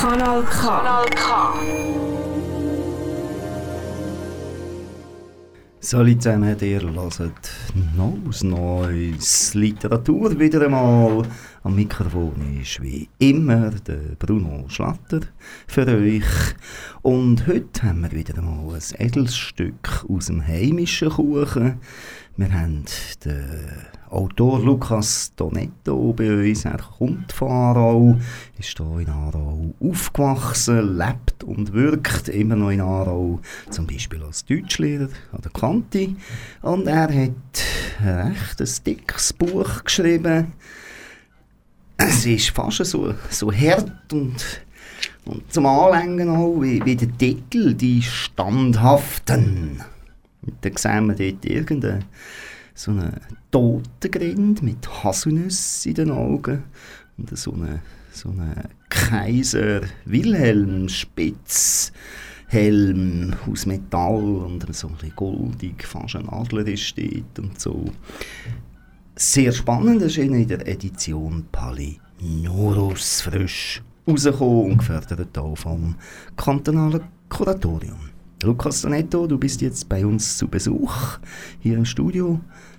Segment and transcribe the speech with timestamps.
[0.00, 0.60] Kanal K.
[0.60, 1.28] Kanal K.
[5.80, 7.50] Salut zusammen, ihr hört
[7.96, 11.22] Neues Neues Literatur wieder einmal.
[11.62, 15.20] Am Mikrofon ist wie immer der Bruno Schlatter
[15.66, 16.24] für euch.
[17.02, 21.80] Und heute haben wir wieder einmal ein Edelstück aus dem heimischen Kuchen.
[22.38, 22.84] Wir haben
[23.24, 26.64] den Autor Lukas Donetto bei uns.
[26.64, 28.16] Er kommt von Aarau,
[28.56, 33.40] ist hier in Aarau aufgewachsen, lebt und wirkt immer noch in Aarau,
[33.70, 36.14] zum Beispiel als Deutschlehrer an der Kante.
[36.62, 40.52] Und er hat ein recht dickes Buch geschrieben.
[41.96, 44.62] Es ist fast so, so hart und,
[45.24, 49.82] und zum Anlängen auch, wie, wie der Titel, die Standhaften.
[50.48, 52.00] Und dann sehen wir dort irgendeine
[52.74, 53.20] so eine
[53.50, 56.62] Totengrind mit Haselnüsse in den Augen
[57.16, 57.80] und so eine,
[58.12, 61.92] so eine Kaiser Wilhelm Spitz
[62.46, 67.84] Helm aus Metall und so ein goldig, fast ein Adler steht und so.
[69.16, 75.96] Sehr spannend erschien in der Edition Palinorus frisch rausgekommen und gefördert auch vom
[76.36, 78.17] kantonalen Kuratorium.
[78.44, 81.18] Lukas Donetto, du bist jetzt bei uns zu Besuch
[81.58, 82.38] hier im Studio.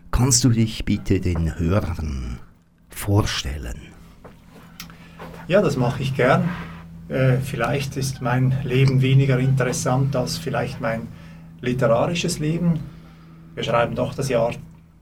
[0.10, 2.40] Kannst du dich bitte den Hörern
[2.90, 3.76] vorstellen?
[5.50, 6.48] Ja, das mache ich gern.
[7.10, 11.10] Äh, vielleicht ist mein Leben weniger interessant als vielleicht mein
[11.60, 12.80] literarisches Leben.
[13.54, 14.54] Wir schreiben doch das Jahr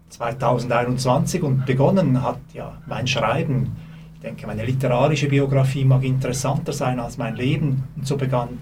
[0.10, 3.76] 2021 und begonnen hat ja mein Schreiben.
[4.16, 7.84] Ich denke, meine literarische Biografie mag interessanter sein als mein Leben.
[7.96, 8.58] Und so begann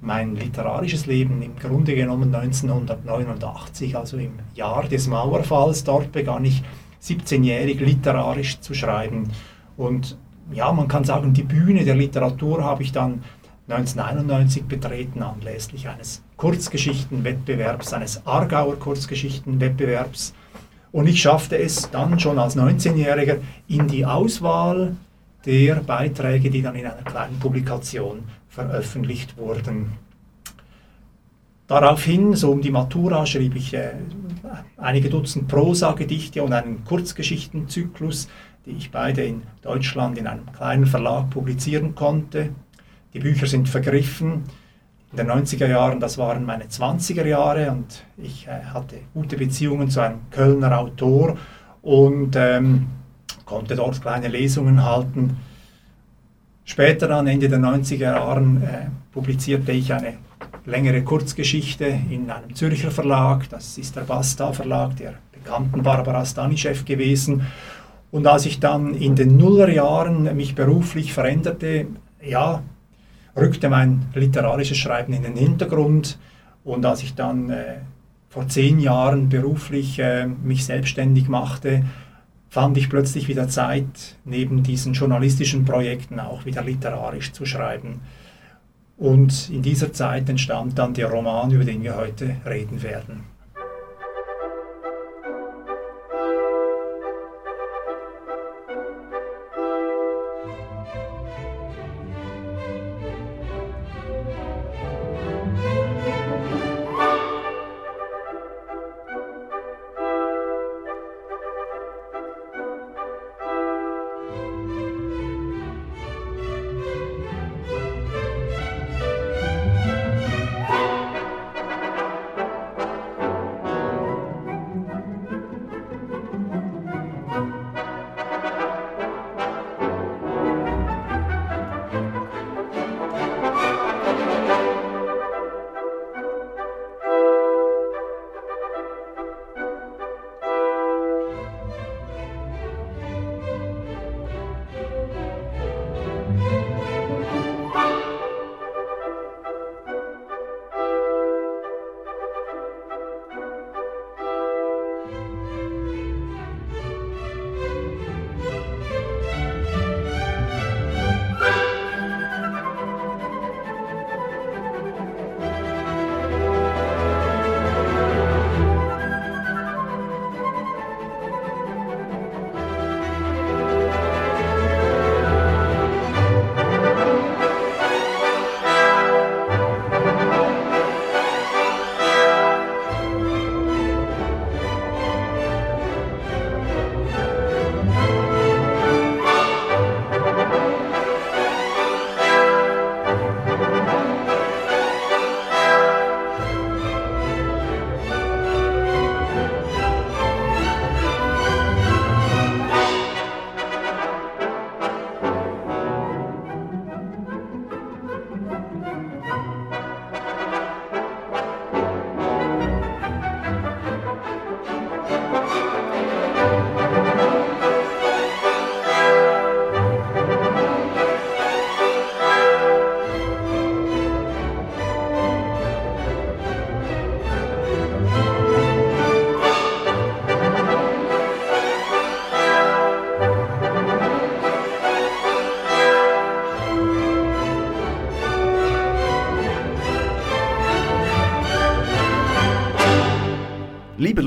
[0.00, 5.84] mein literarisches Leben im Grunde genommen 1989, also im Jahr des Mauerfalls.
[5.84, 6.62] Dort begann ich
[7.02, 9.30] 17-jährig literarisch zu schreiben.
[9.76, 10.16] Und
[10.52, 13.22] ja, man kann sagen, die Bühne der Literatur habe ich dann
[13.68, 20.34] 1991 betreten anlässlich eines Kurzgeschichtenwettbewerbs, eines Aargauer Kurzgeschichtenwettbewerbs.
[20.92, 23.36] Und ich schaffte es dann schon als 19-Jähriger
[23.68, 24.96] in die Auswahl
[25.46, 29.92] der Beiträge, die dann in einer kleinen Publikation veröffentlicht wurden.
[31.68, 33.92] Daraufhin, so um die Matura, schrieb ich äh,
[34.76, 38.28] einige Dutzend Prosa-Gedichte und einen Kurzgeschichtenzyklus,
[38.66, 42.50] die ich beide in Deutschland in einem kleinen Verlag publizieren konnte.
[43.14, 44.42] Die Bücher sind vergriffen.
[45.12, 49.90] In den 90er Jahren, das waren meine 20er Jahre und ich äh, hatte gute Beziehungen
[49.90, 51.38] zu einem Kölner Autor
[51.82, 52.88] und ähm,
[53.44, 55.36] konnte dort kleine Lesungen halten
[56.70, 60.18] Später, dann Ende der 90er Jahren, äh, publizierte ich eine
[60.66, 63.48] längere Kurzgeschichte in einem Zürcher Verlag.
[63.48, 67.42] Das ist der Basta Verlag, der bekannten Barbara Stanischew gewesen.
[68.12, 71.88] Und als ich dann in den Nullerjahren mich beruflich veränderte,
[72.22, 72.62] ja,
[73.36, 76.20] rückte mein literarisches Schreiben in den Hintergrund.
[76.62, 77.78] Und als ich dann äh,
[78.28, 81.82] vor zehn Jahren beruflich äh, mich selbstständig machte,
[82.50, 88.00] fand ich plötzlich wieder Zeit, neben diesen journalistischen Projekten auch wieder literarisch zu schreiben.
[88.98, 93.29] Und in dieser Zeit entstand dann der Roman, über den wir heute reden werden.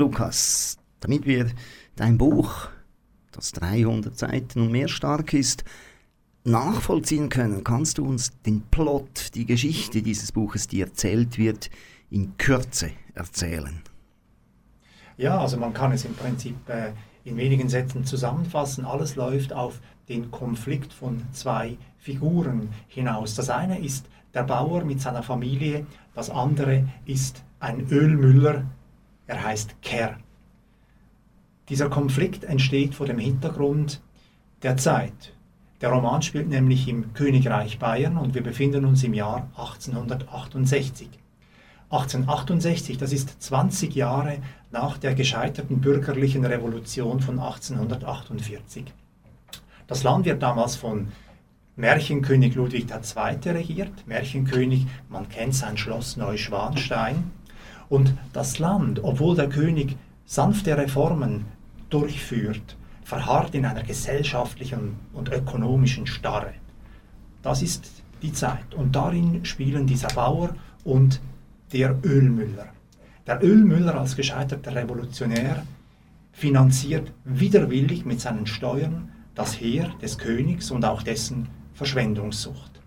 [0.04, 1.50] Lukas, damit wir
[1.96, 2.68] dein Buch,
[3.32, 5.64] das 300 Seiten und mehr stark ist,
[6.44, 11.70] nachvollziehen können, kannst du uns den Plot, die Geschichte dieses Buches, die erzählt wird,
[12.10, 13.80] in Kürze erzählen?
[15.16, 16.92] Ja, also man kann es im Prinzip äh,
[17.24, 18.84] in wenigen Sätzen zusammenfassen.
[18.84, 19.80] Alles läuft auf
[20.10, 23.36] den Konflikt von zwei Figuren hinaus.
[23.36, 24.04] Das eine ist
[24.34, 28.66] der Bauer mit seiner Familie, das andere ist ein Ölmüller,
[29.26, 30.18] er heißt Kerr.
[31.68, 34.02] Dieser Konflikt entsteht vor dem Hintergrund
[34.62, 35.32] der Zeit.
[35.80, 41.08] Der Roman spielt nämlich im Königreich Bayern und wir befinden uns im Jahr 1868.
[41.90, 44.38] 1868, das ist 20 Jahre
[44.70, 48.84] nach der gescheiterten bürgerlichen Revolution von 1848.
[49.86, 51.08] Das Land wird damals von
[51.76, 53.50] Märchenkönig Ludwig II.
[53.50, 54.06] regiert.
[54.06, 57.30] Märchenkönig, man kennt sein Schloss Neuschwanstein.
[57.88, 61.44] Und das Land, obwohl der König sanfte Reformen
[61.90, 66.54] durchführt, verharrt in einer gesellschaftlichen und ökonomischen Starre.
[67.42, 68.74] Das ist die Zeit.
[68.74, 71.20] Und darin spielen dieser Bauer und
[71.72, 72.66] der Ölmüller.
[73.26, 75.62] Der Ölmüller als gescheiterter Revolutionär
[76.32, 82.80] finanziert widerwillig mit seinen Steuern das Heer des Königs und auch dessen Verschwendungssucht.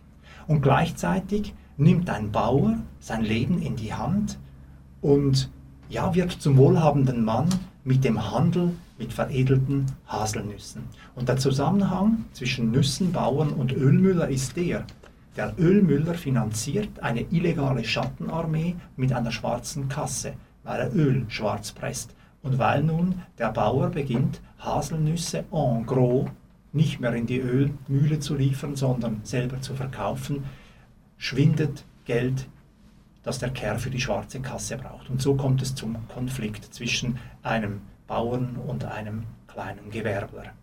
[0.47, 4.39] Und gleichzeitig nimmt ein Bauer sein Leben in die Hand
[5.07, 5.49] und
[5.87, 7.47] ja, wird zum wohlhabenden Mann
[7.85, 10.83] mit dem Handel mit veredelten Haselnüssen.
[11.15, 14.85] Und der Zusammenhang zwischen Nüssenbauern und Ölmüller ist der,
[15.37, 20.33] der Ölmüller finanziert eine illegale Schattenarmee mit einer schwarzen Kasse,
[20.63, 22.13] weil er Öl schwarz presst.
[22.41, 26.27] Und weil nun der Bauer beginnt, Haselnüsse en gros
[26.73, 30.43] nicht mehr in die Ölmühle zu liefern, sondern selber zu verkaufen,
[31.17, 32.47] schwindet Geld,
[33.27, 35.09] das der Kerl für die schwarze Kasse braucht.
[35.09, 40.53] Und so kommt es zum Konflikt zwischen einem Bauern und einem kleinen Gewerbler.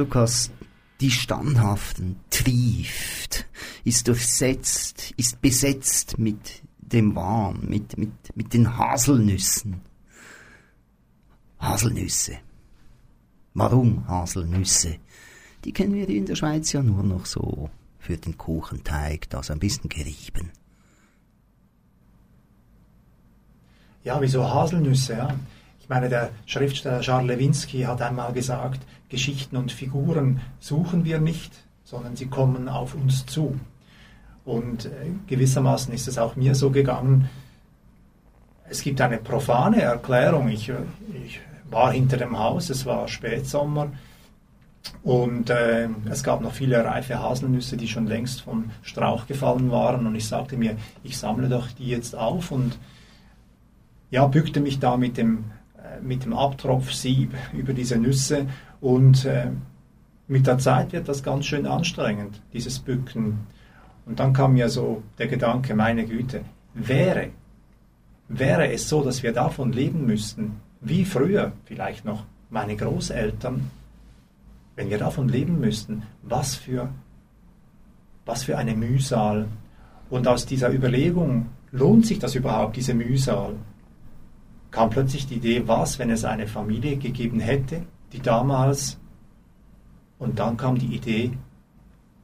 [0.00, 0.50] Lukas,
[1.02, 3.46] die Standhaften trieft,
[3.84, 9.82] ist durchsetzt, ist besetzt mit dem Wahn, mit, mit, mit den Haselnüssen.
[11.58, 12.38] Haselnüsse.
[13.52, 14.96] Warum Haselnüsse?
[15.66, 19.58] Die kennen wir in der Schweiz ja nur noch so für den Kuchenteig, das ein
[19.58, 20.50] bisschen gerieben.
[24.02, 25.12] Ja, wieso Haselnüsse?
[25.12, 25.34] Ja?
[25.78, 28.80] Ich meine, der Schriftsteller Charles Lewinsky hat einmal gesagt,
[29.10, 31.52] Geschichten und Figuren suchen wir nicht,
[31.84, 33.58] sondern sie kommen auf uns zu.
[34.44, 37.28] Und äh, gewissermaßen ist es auch mir so gegangen.
[38.68, 40.48] Es gibt eine profane Erklärung.
[40.48, 40.72] Ich,
[41.26, 43.90] ich war hinter dem Haus, es war Spätsommer
[45.02, 50.06] und äh, es gab noch viele reife Haselnüsse, die schon längst vom Strauch gefallen waren.
[50.06, 52.78] Und ich sagte mir, ich sammle doch die jetzt auf und
[54.10, 55.42] ja, bückte mich da mit dem, äh,
[56.02, 58.46] mit dem Abtropfsieb über diese Nüsse.
[58.80, 59.50] Und äh,
[60.28, 63.40] mit der Zeit wird das ganz schön anstrengend, dieses Bücken.
[64.06, 66.42] Und dann kam mir so der Gedanke, meine Güte,
[66.74, 67.30] wäre,
[68.28, 73.70] wäre es so, dass wir davon leben müssten, wie früher vielleicht noch meine Großeltern,
[74.76, 76.88] wenn wir davon leben müssten, was für,
[78.24, 79.46] was für eine Mühsal.
[80.08, 83.54] Und aus dieser Überlegung, lohnt sich das überhaupt, diese Mühsal,
[84.70, 88.98] kam plötzlich die Idee, was, wenn es eine Familie gegeben hätte, die damals,
[90.18, 91.32] und dann kam die Idee,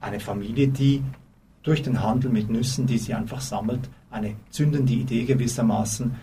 [0.00, 1.02] eine Familie, die
[1.62, 6.14] durch den Handel mit Nüssen, die sie einfach sammelt, eine zündende Idee gewissermaßen,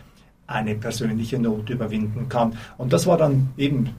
[0.47, 2.55] eine persönliche Not überwinden kann.
[2.77, 3.89] Und das war dann eben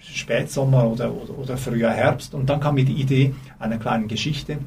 [0.00, 2.34] Spätsommer oder, oder, oder früher Herbst.
[2.34, 4.58] Und dann kam mir die Idee einer kleinen Geschichte.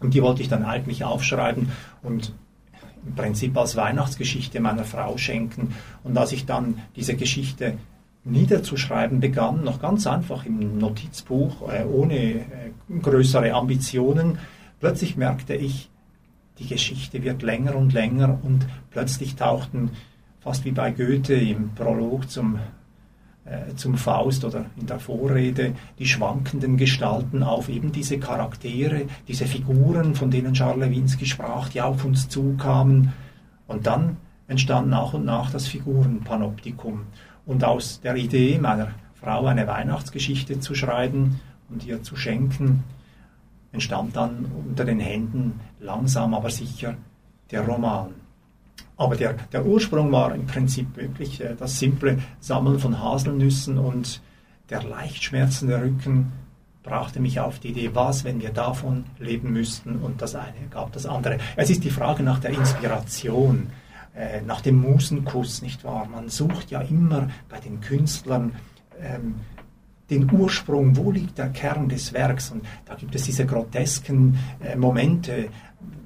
[0.00, 1.68] Und die wollte ich dann eigentlich aufschreiben
[2.02, 2.32] und
[3.06, 5.74] im Prinzip als Weihnachtsgeschichte meiner Frau schenken.
[6.04, 7.74] Und als ich dann diese Geschichte
[8.24, 12.44] niederzuschreiben begann, noch ganz einfach im Notizbuch, äh, ohne äh,
[13.00, 14.38] größere Ambitionen,
[14.80, 15.88] plötzlich merkte ich,
[16.58, 19.90] die Geschichte wird länger und länger und plötzlich tauchten
[20.40, 22.58] fast wie bei Goethe im Prolog zum
[23.76, 30.14] zum Faust oder in der Vorrede die schwankenden Gestalten auf, eben diese Charaktere, diese Figuren,
[30.14, 33.12] von denen Charles Lewinsky sprach, die auf uns zukamen.
[33.68, 34.16] Und dann
[34.48, 37.02] entstand nach und nach das Figurenpanoptikum.
[37.46, 42.82] Und aus der Idee meiner Frau eine Weihnachtsgeschichte zu schreiben und ihr zu schenken,
[43.72, 46.96] entstand dann unter den Händen langsam aber sicher
[47.50, 48.25] der Roman.
[48.96, 54.22] Aber der, der Ursprung war im Prinzip wirklich äh, das simple Sammeln von Haselnüssen und
[54.70, 56.32] der leicht schmerzende Rücken
[56.82, 60.92] brachte mich auf die Idee, was, wenn wir davon leben müssten und das eine gab
[60.92, 61.38] das andere.
[61.56, 63.66] Es ist die Frage nach der Inspiration,
[64.14, 66.06] äh, nach dem Musenkuss, nicht wahr?
[66.10, 68.54] Man sucht ja immer bei den Künstlern
[69.00, 69.34] ähm,
[70.08, 72.52] den Ursprung, wo liegt der Kern des Werks?
[72.52, 75.48] Und da gibt es diese grotesken äh, Momente,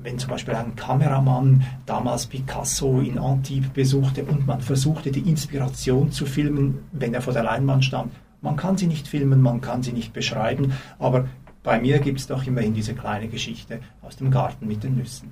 [0.02, 6.10] wenn zum Beispiel ein Kameramann damals Picasso in Antibes besuchte und man versuchte, die Inspiration
[6.10, 8.12] zu filmen, wenn er vor der Leinwand stand.
[8.40, 11.26] Man kann sie nicht filmen, man kann sie nicht beschreiben, aber
[11.62, 15.30] bei mir gibt es doch immerhin diese kleine Geschichte aus dem Garten mit den Nüssen.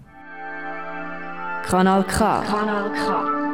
[1.64, 2.42] Kanal K.
[2.42, 3.48] Kanal K.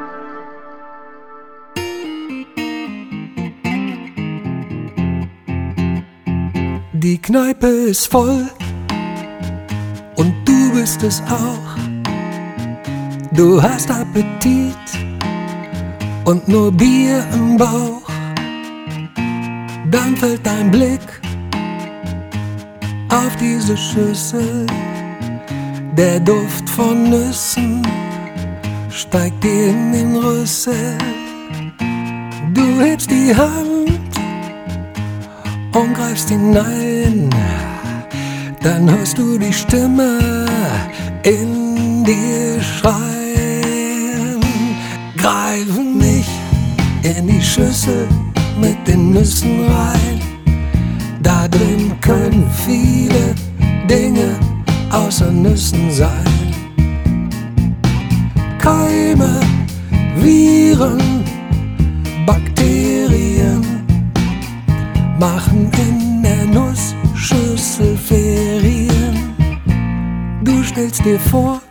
[6.92, 8.48] Die Kneipe ist voll
[10.16, 11.68] und du bist es auch.
[13.32, 14.76] Du hast Appetit
[16.24, 18.02] und nur Bier im Bauch.
[19.90, 21.06] Dann fällt dein Blick
[23.08, 24.66] auf diese Schüssel.
[25.96, 27.86] Der Duft von Nüssen
[28.90, 30.98] steigt dir in den Rüssel.
[32.52, 34.12] Du hebst die Hand
[35.72, 37.30] und greifst hinein
[38.64, 40.43] dann hörst du die Stimme
[41.22, 44.40] in dir schreien.
[45.16, 46.28] Greif mich
[47.02, 48.06] in die Schüssel
[48.60, 50.20] mit den Nüssen rein.
[51.22, 53.34] Da drin können viele
[53.88, 54.36] Dinge
[54.90, 56.54] außer Nüssen sein.
[58.58, 59.40] Keime,
[60.16, 61.24] Viren,
[62.26, 63.62] Bakterien
[65.18, 68.23] machen in der Nussschüssel Ferien
[70.74, 71.62] stellst dir vor,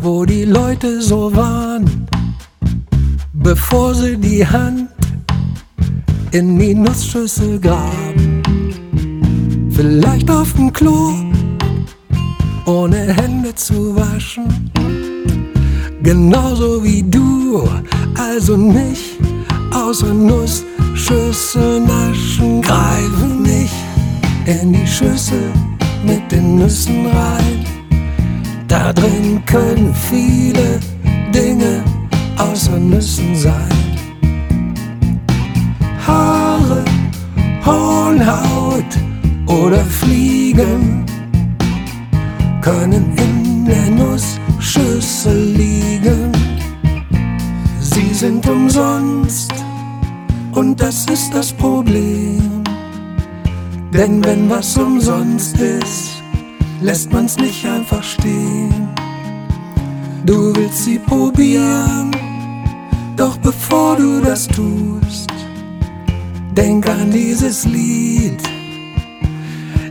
[0.00, 2.06] wo die Leute so waren,
[3.32, 4.88] bevor sie die Hand
[6.30, 8.42] in die Nussschüssel graben.
[9.70, 11.12] Vielleicht auf dem Klo,
[12.66, 14.70] ohne Hände zu waschen.
[16.04, 17.68] Genauso wie du,
[18.14, 19.18] also nicht
[19.74, 22.62] außer Nussschüssel naschen.
[22.62, 23.72] Greifen mich
[24.46, 25.50] in die Schüssel
[26.04, 27.55] mit den Nüssen rein.
[28.78, 30.78] Da drin können viele
[31.32, 31.82] Dinge
[32.36, 33.74] außer Nüssen sein.
[36.06, 36.84] Haare,
[37.64, 38.92] Hornhaut
[39.46, 41.06] oder Fliegen
[42.60, 46.32] können in der Nussschüssel liegen.
[47.80, 49.54] Sie sind umsonst
[50.52, 52.62] und das ist das Problem.
[53.94, 56.15] Denn wenn was umsonst ist,
[56.80, 58.88] lässt man's nicht einfach stehen.
[60.24, 62.10] Du willst sie probieren,
[63.16, 65.30] doch bevor du das tust,
[66.56, 68.42] denk an dieses Lied.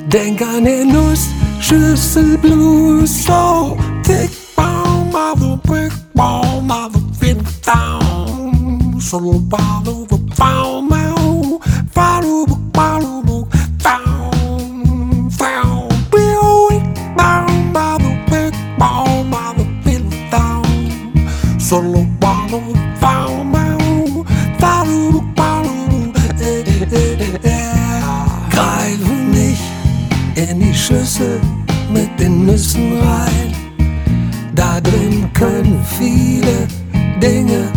[0.08, 3.26] Denk an den Nussschüssel Blues.
[3.26, 9.00] So, tick, boom, mother, big, boom, mother, fit down.
[9.00, 10.06] So, bottle,
[10.38, 11.60] boom, boom,
[11.91, 12.45] follow,
[32.55, 33.53] Nüssen rein.
[34.55, 36.69] Da drin können viele
[37.21, 37.67] Dinge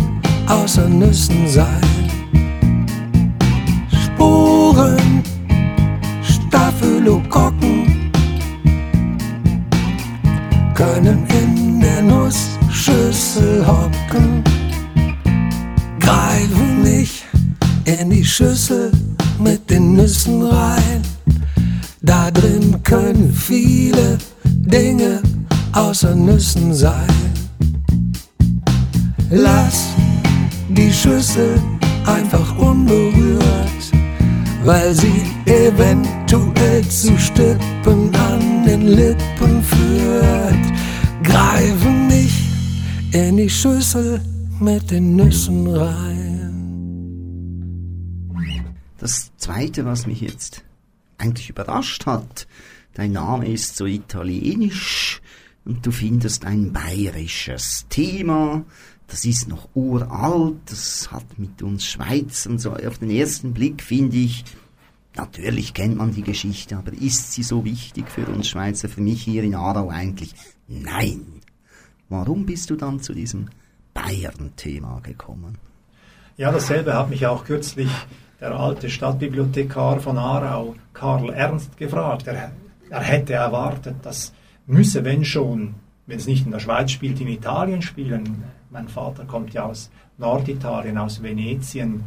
[0.47, 1.98] außer Nüssen sein.
[25.99, 27.33] Außer Nüssen sein.
[29.29, 29.93] Lass
[30.69, 31.61] die Schüssel
[32.05, 33.91] einfach unberührt,
[34.63, 40.65] weil sie eventuell zu Stippen an den Lippen führt.
[41.23, 42.45] Greifen nicht
[43.11, 44.21] in die Schüssel
[44.57, 46.95] mit den Nüssen rein.
[48.99, 50.63] Das zweite, was mich jetzt
[51.17, 52.47] eigentlich überrascht hat,
[52.93, 55.21] dein Name ist so italienisch
[55.69, 58.65] und du findest ein bayerisches Thema.
[59.07, 64.17] Das ist noch uralt, das hat mit uns Schweizern so auf den ersten Blick, finde
[64.17, 64.43] ich,
[65.15, 69.21] natürlich kennt man die Geschichte, aber ist sie so wichtig für uns Schweizer, für mich
[69.21, 70.33] hier in Aarau eigentlich?
[70.67, 71.41] Nein.
[72.09, 73.49] Warum bist du dann zu diesem
[73.93, 75.59] Bayern-Thema gekommen?
[76.37, 77.89] Ja, dasselbe hat mich auch kürzlich
[78.39, 82.25] der alte Stadtbibliothekar von Aarau, Karl Ernst, gefragt.
[82.25, 82.53] Er,
[82.89, 84.33] er hätte erwartet, das
[84.69, 88.43] müsse, wenn schon, wenn es nicht in der Schweiz spielt, in Italien spielen.
[88.69, 92.03] Mein Vater kommt ja aus Norditalien, aus Venetien.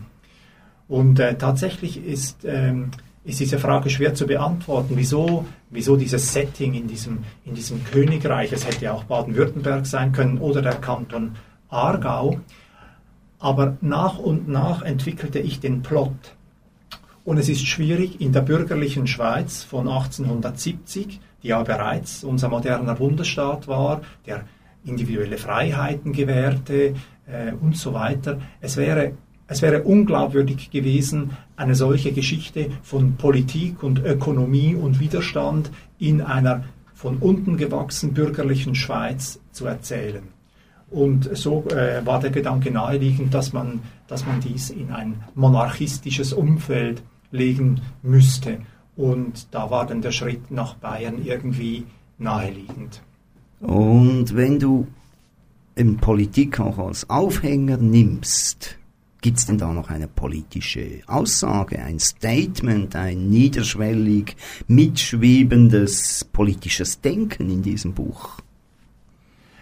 [0.89, 2.91] Und äh, tatsächlich ist, ähm,
[3.25, 4.95] ist diese Frage schwer zu beantworten.
[4.97, 8.53] Wieso, wieso dieses Setting in diesem, in diesem Königreich?
[8.53, 11.37] Es hätte auch Baden-Württemberg sein können oder der Kanton
[11.69, 12.41] Aargau.
[13.39, 16.13] Aber nach und nach entwickelte ich den Plot.
[17.25, 22.95] Und es ist schwierig, in der bürgerlichen Schweiz von 1870, die ja bereits unser moderner
[22.95, 24.45] Bundesstaat war, der
[24.85, 26.95] individuelle Freiheiten gewährte
[27.27, 29.13] äh, und so weiter, es wäre,
[29.47, 36.65] es wäre unglaubwürdig gewesen, eine solche Geschichte von Politik und Ökonomie und Widerstand in einer
[36.95, 40.23] von unten gewachsenen bürgerlichen Schweiz zu erzählen.
[40.91, 46.33] Und so äh, war der Gedanke naheliegend, dass man, dass man dies in ein monarchistisches
[46.33, 48.59] Umfeld legen müsste.
[48.97, 51.87] Und da war dann der Schritt nach Bayern irgendwie
[52.19, 53.03] naheliegend.
[53.61, 54.87] Und wenn du
[55.75, 58.77] in Politik auch als Aufhänger nimmst,
[59.23, 67.49] gibt es denn da noch eine politische Aussage, ein Statement, ein niederschwellig mitschwebendes politisches Denken
[67.49, 68.41] in diesem Buch?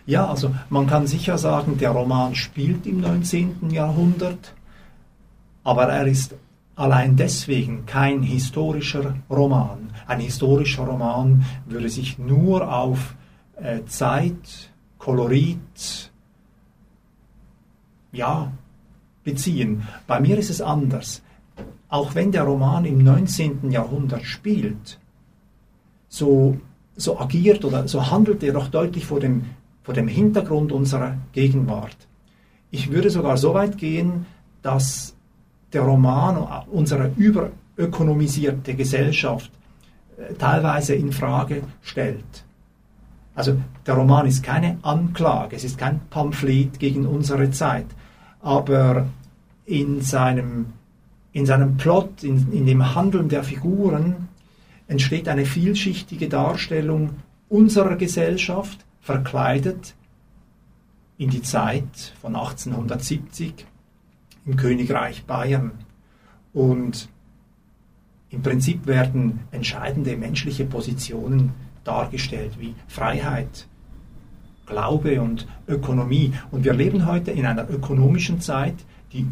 [0.06, 3.70] Ja, also man kann sicher sagen, der Roman spielt im 19.
[3.70, 4.54] Jahrhundert,
[5.62, 6.34] aber er ist
[6.80, 9.90] allein deswegen kein historischer Roman.
[10.06, 13.14] Ein historischer Roman würde sich nur auf
[13.56, 16.10] äh, Zeit, Kolorit,
[18.12, 18.50] ja,
[19.22, 19.86] beziehen.
[20.06, 21.22] Bei mir ist es anders.
[21.88, 23.70] Auch wenn der Roman im 19.
[23.70, 24.98] Jahrhundert spielt,
[26.08, 26.56] so,
[26.96, 29.44] so agiert oder so handelt er doch deutlich vor dem
[29.82, 31.96] vor dem Hintergrund unserer Gegenwart.
[32.70, 34.26] Ich würde sogar so weit gehen,
[34.62, 35.16] dass
[35.72, 39.50] der Roman unsere überökonomisierte Gesellschaft
[40.16, 42.44] äh, teilweise in Frage stellt.
[43.35, 43.56] Also
[43.87, 47.87] der Roman ist keine Anklage, es ist kein Pamphlet gegen unsere Zeit,
[48.42, 49.06] aber
[49.64, 50.66] in seinem,
[51.33, 54.28] in seinem Plot, in, in dem Handeln der Figuren
[54.88, 57.11] entsteht eine vielschichtige Darstellung
[57.48, 59.94] unserer Gesellschaft, verkleidet
[61.16, 63.66] in die Zeit von 1870
[64.50, 65.72] im Königreich Bayern.
[66.52, 67.08] Und
[68.30, 71.52] im Prinzip werden entscheidende menschliche Positionen
[71.84, 73.66] dargestellt, wie Freiheit,
[74.66, 76.32] Glaube und Ökonomie.
[76.50, 78.74] Und wir leben heute in einer ökonomischen Zeit,
[79.12, 79.26] die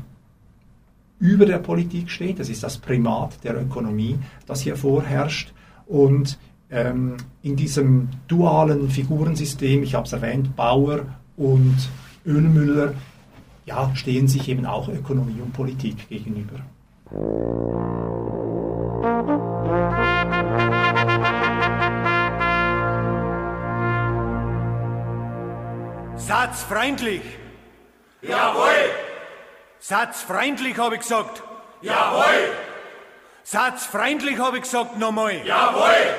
[1.21, 2.39] über der Politik steht.
[2.39, 5.53] Das ist das Primat der Ökonomie, das hier vorherrscht.
[5.87, 6.39] Und
[6.71, 11.77] ähm, in diesem dualen Figurensystem, ich habe es erwähnt, Bauer und
[12.27, 12.95] Ölmüller,
[13.69, 16.61] ja, stehen sich eben auch Ökonomie und Politik gegenüber.
[26.17, 27.23] Satzfreundlich.
[28.23, 28.91] Jawohl.
[29.79, 31.43] Satzfreundlich habe ich gesagt.
[31.83, 32.53] Jawohl.
[33.45, 35.47] Satzfreundlich habe ich gesagt nochmal.
[35.47, 36.15] Jawohl.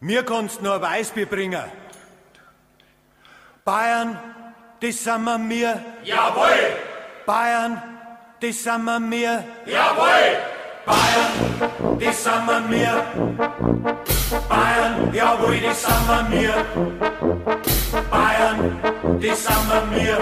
[0.00, 1.64] Mir kannst nur ein Weißbier bringen.
[3.64, 4.18] Bayern,
[4.80, 5.84] das sind wir mir.
[6.04, 6.76] Jawohl.
[7.26, 7.82] Bayern,
[8.40, 9.44] das sind wir mir.
[9.66, 10.36] Jawohl.
[10.86, 13.04] Bayern, das sind wir mir.
[14.48, 16.54] Bayern, jawohl, das sind wir mir.
[18.10, 18.78] Bayern,
[19.20, 20.18] das sind wir mir.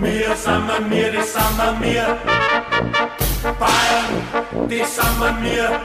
[0.00, 2.18] Wir sind wir mir, das sind wir mir.
[3.60, 5.80] Bayern, das sind wir mir.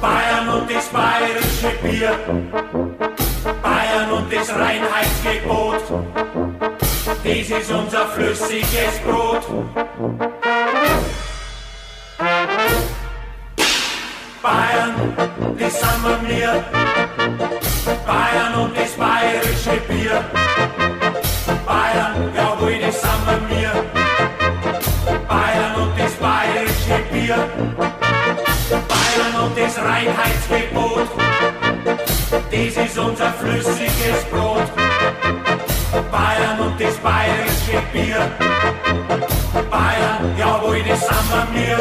[0.00, 3.15] Bayern und das bayerische Bier.
[3.62, 5.82] Bayern und das Reinheitsgebot.
[7.22, 9.46] Das ist unser flüssiges Brot.
[14.42, 14.94] Bayern,
[15.58, 16.64] das sind wir mir.
[18.06, 20.24] Bayern und das bayerische Bier.
[21.64, 23.72] Bayern, jawohl, das sind wir mir.
[25.28, 27.36] Bayern und das bayerische Bier.
[28.88, 31.55] Bayern und das Reinheitsgebot.
[32.50, 34.70] Das ist unser flüssiges Brot.
[36.10, 38.30] Bayern und das bayerische Bier.
[39.70, 41.78] Bayern, jawohl, das sind wir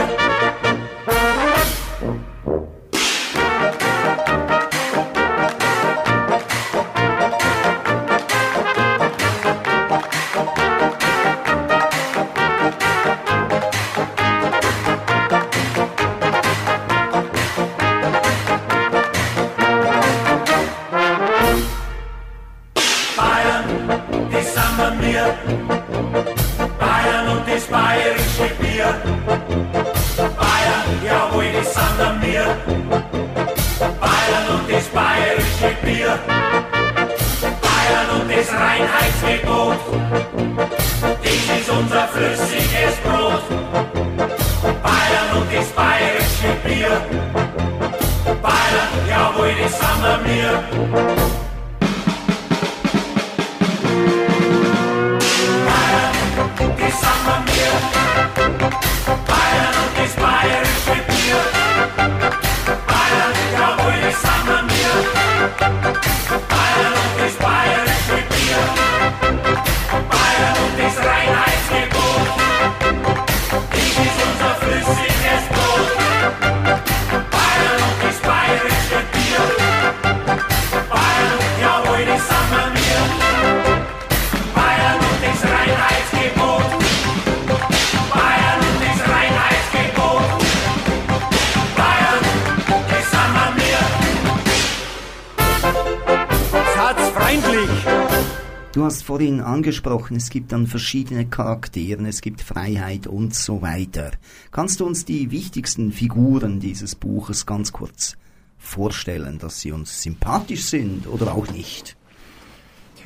[98.85, 104.11] hast vorhin angesprochen, es gibt dann verschiedene Charaktere, es gibt Freiheit und so weiter.
[104.51, 108.15] Kannst du uns die wichtigsten Figuren dieses Buches ganz kurz
[108.57, 111.97] vorstellen, dass sie uns sympathisch sind oder auch nicht?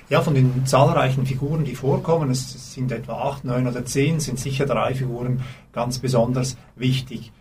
[0.09, 4.39] Ja, von den zahlreichen Figuren, die vorkommen, es sind etwa acht, neun oder zehn, sind
[4.39, 7.31] sicher drei Figuren ganz besonders wichtig.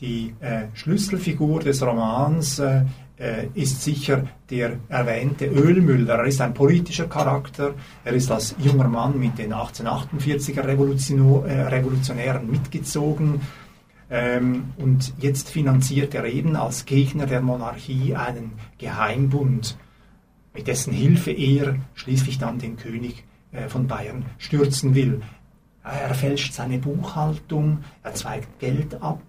[0.00, 2.82] Die äh, Schlüsselfigur des Romans äh,
[3.54, 6.14] ist sicher der erwähnte Ölmüller.
[6.14, 7.74] Er ist ein politischer Charakter.
[8.04, 13.40] Er ist als junger Mann mit den 1848er Revolution, äh, Revolutionären mitgezogen.
[14.10, 19.76] Ähm, und jetzt finanziert er eben als Gegner der Monarchie einen Geheimbund
[20.54, 25.22] mit dessen Hilfe er schließlich dann den König äh, von Bayern stürzen will.
[25.84, 29.22] Er fälscht seine Buchhaltung, er zweigt Geld ab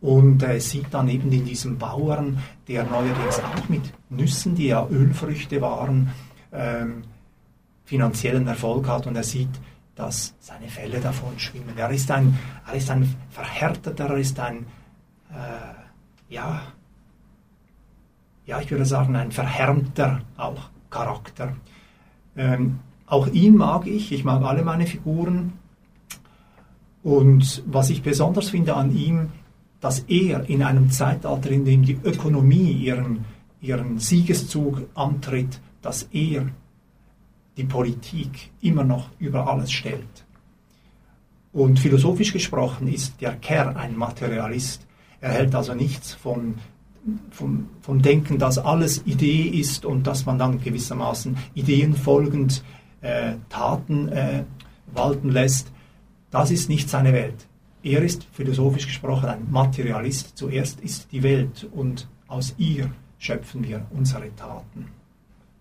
[0.00, 4.86] und äh, sieht dann eben in diesem Bauern, der neuerdings auch mit Nüssen, die ja
[4.88, 6.10] Ölfrüchte waren,
[6.52, 7.02] ähm,
[7.84, 9.60] finanziellen Erfolg hat und er sieht,
[9.94, 11.76] dass seine Fälle davon schwimmen.
[11.76, 14.66] Er ist ein, er ist ein verhärteter, er ist ein
[15.30, 16.62] äh, ja,
[18.46, 21.54] ja, ich würde sagen, ein verhärmter auch Charakter.
[22.36, 25.52] Ähm, auch ihn mag ich, ich mag alle meine Figuren.
[27.02, 29.30] Und was ich besonders finde an ihm,
[29.80, 33.24] dass er in einem Zeitalter, in dem die Ökonomie ihren,
[33.60, 36.46] ihren Siegeszug antritt, dass er
[37.56, 40.24] die Politik immer noch über alles stellt.
[41.52, 44.86] Und philosophisch gesprochen ist der Kerr ein Materialist.
[45.20, 46.54] Er hält also nichts von,
[47.30, 52.62] vom, vom Denken, dass alles Idee ist und dass man dann gewissermaßen Ideen folgend
[53.00, 54.44] äh, Taten äh,
[54.94, 55.72] walten lässt.
[56.30, 57.48] Das ist nicht seine Welt.
[57.82, 60.36] Er ist philosophisch gesprochen ein Materialist.
[60.36, 64.86] Zuerst ist die Welt und aus ihr schöpfen wir unsere Taten.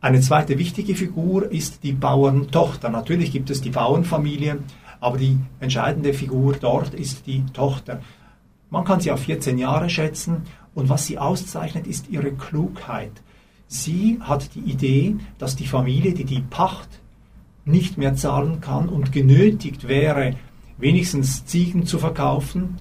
[0.02, 2.90] Eine zweite wichtige Figur ist die Bauerntochter.
[2.90, 4.60] Natürlich gibt es die Bauernfamilie,
[5.00, 8.02] aber die entscheidende Figur dort ist die Tochter.
[8.70, 10.44] Man kann sie auf 14 Jahre schätzen
[10.76, 13.12] und was sie auszeichnet, ist ihre Klugheit.
[13.68, 16.90] Sie hat die Idee, dass die Familie, die die Pacht
[17.66, 20.36] nicht mehr zahlen kann und genötigt wäre,
[20.80, 22.78] wenigstens Ziegen zu verkaufen,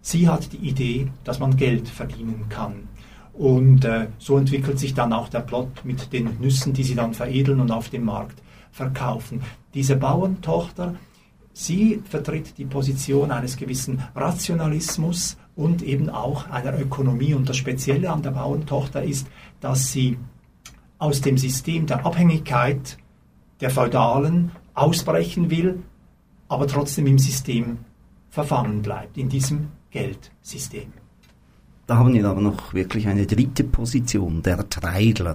[0.00, 2.88] sie hat die Idee, dass man Geld verdienen kann.
[3.34, 7.14] Und äh, so entwickelt sich dann auch der Plot mit den Nüssen, die sie dann
[7.14, 9.42] veredeln und auf dem Markt verkaufen.
[9.74, 10.94] Diese Bauerntochter
[11.54, 17.34] Sie vertritt die Position eines gewissen Rationalismus und eben auch einer Ökonomie.
[17.34, 19.26] Und das Spezielle an der Bauerntochter ist,
[19.60, 20.18] dass sie
[20.98, 22.96] aus dem System der Abhängigkeit
[23.60, 25.82] der Feudalen ausbrechen will,
[26.52, 27.78] aber trotzdem im System
[28.30, 30.92] verfangen bleibt, in diesem Geldsystem.
[31.86, 35.34] Da haben wir aber noch wirklich eine dritte Position, der Treidler.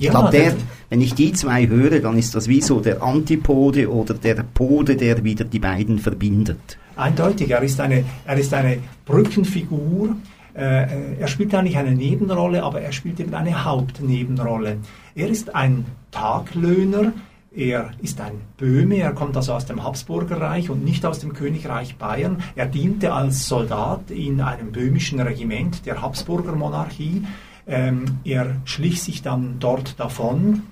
[0.00, 0.56] Ich Ja, glaube, der, der-
[0.90, 4.94] wenn ich die zwei höre, dann ist das wie so der Antipode oder der Pode,
[4.96, 6.78] der wieder die beiden verbindet.
[6.94, 10.14] Eindeutig, er ist eine, er ist eine Brückenfigur.
[10.54, 14.78] Äh, er spielt eigentlich eine Nebenrolle, aber er spielt eben eine Hauptnebenrolle.
[15.16, 17.12] Er ist ein Taglöhner,
[17.54, 21.96] er ist ein Böhme, er kommt also aus dem Habsburgerreich und nicht aus dem Königreich
[21.96, 22.42] Bayern.
[22.54, 27.26] Er diente als Soldat in einem böhmischen Regiment der Habsburger Monarchie.
[27.66, 30.64] Ähm, er schlich sich dann dort davon,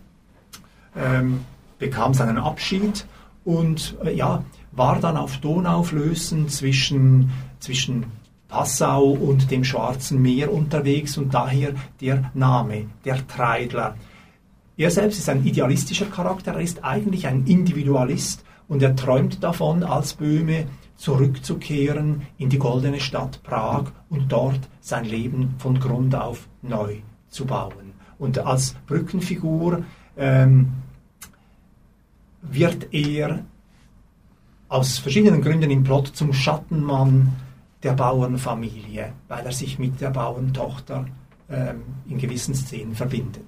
[0.94, 1.40] ähm,
[1.78, 3.06] bekam seinen Abschied
[3.44, 8.06] und äh, ja, war dann auf Donauflößen zwischen, zwischen
[8.48, 13.96] Passau und dem Schwarzen Meer unterwegs und daher der Name, der Treidler.
[14.78, 19.82] Er selbst ist ein idealistischer Charakter, er ist eigentlich ein Individualist und er träumt davon,
[19.82, 26.46] als Böhme zurückzukehren in die goldene Stadt Prag und dort sein Leben von Grund auf
[26.60, 26.96] neu
[27.28, 27.94] zu bauen.
[28.18, 29.82] Und als Brückenfigur
[30.16, 30.72] ähm,
[32.42, 33.44] wird er
[34.68, 37.34] aus verschiedenen Gründen im Plot zum Schattenmann
[37.82, 41.06] der Bauernfamilie, weil er sich mit der Bauerntochter
[41.48, 43.46] ähm, in gewissen Szenen verbindet.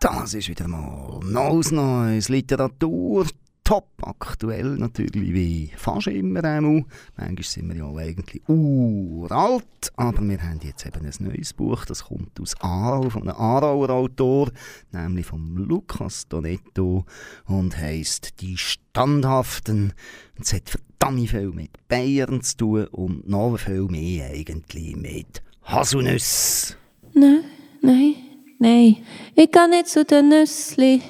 [0.00, 3.26] Das ist wieder mal Neues Neues, Literatur,
[3.64, 6.84] top aktuell natürlich, wie fast immer einmal.
[7.16, 11.84] Manchmal sind wir ja auch eigentlich uralt, aber wir haben jetzt eben ein neues Buch,
[11.84, 14.52] das kommt aus Aarau, von einem Aarauer Autor,
[14.92, 17.04] nämlich vom Lukas Donetto
[17.46, 19.92] und heisst «Die Standhaften».
[20.40, 26.76] Es hat verdammt viel mit Bayern zu tun und noch viel mehr eigentlich mit Haselnüsse.
[27.14, 27.44] Nein,
[27.86, 28.14] nein,
[28.58, 28.96] nein.
[29.34, 31.02] Ich gehe nicht zu den Nüssli.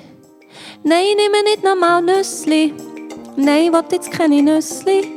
[0.85, 2.75] Nein, ich nehme nicht nochmal Nüssli.
[3.37, 5.09] Nein, will jetzt keine Nüssli.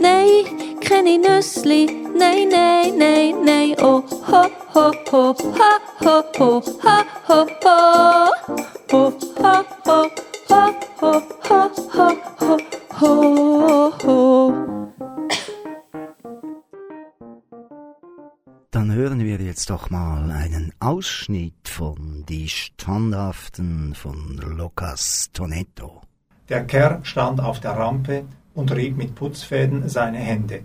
[0.00, 0.44] Nein,
[0.80, 1.86] keine Nüssli.
[2.16, 3.74] Nein, nein, nein, nein.
[3.80, 4.42] Oh, ho,
[4.74, 7.76] ho, ho, ha, ho, ho, ha, ho, ho.
[8.92, 10.10] Oh, ho, ho,
[10.48, 12.08] ho, ho, ho, ho,
[12.40, 12.58] ho,
[13.00, 14.76] ho, ho.
[18.76, 26.00] Dann hören wir jetzt doch mal einen Ausschnitt von Die Standhaften von Lucas Tonetto.
[26.48, 28.22] Der Kerl stand auf der Rampe
[28.54, 30.60] und rieb mit Putzfäden seine Hände.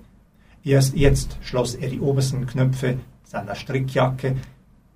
[0.63, 4.35] Erst jetzt schloss er die obersten Knöpfe seiner Strickjacke,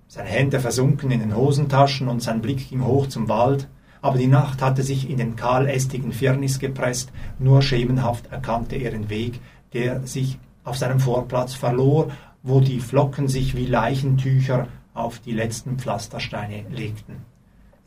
[0.06, 3.66] seine Hände versunken in den Hosentaschen und sein Blick ging hoch zum Wald,
[4.02, 7.10] aber die Nacht hatte sich in den kahlästigen Firnis gepresst,
[7.40, 9.40] nur schemenhaft erkannte er den Weg,
[9.72, 12.12] der sich auf seinem Vorplatz verlor,
[12.44, 17.24] wo die Flocken sich wie Leichentücher auf die letzten Pflastersteine legten.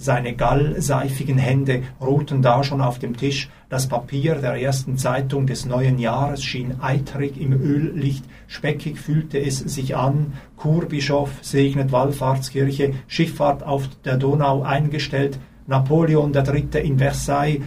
[0.01, 5.65] Seine gallseifigen Hände ruhten da schon auf dem Tisch, das Papier der ersten Zeitung des
[5.65, 13.63] neuen Jahres schien eitrig im Öllicht, speckig fühlte es sich an, Kurbischof segnet Wallfahrtskirche, Schifffahrt
[13.63, 16.81] auf der Donau eingestellt, Napoleon III.
[16.81, 17.63] in Versailles,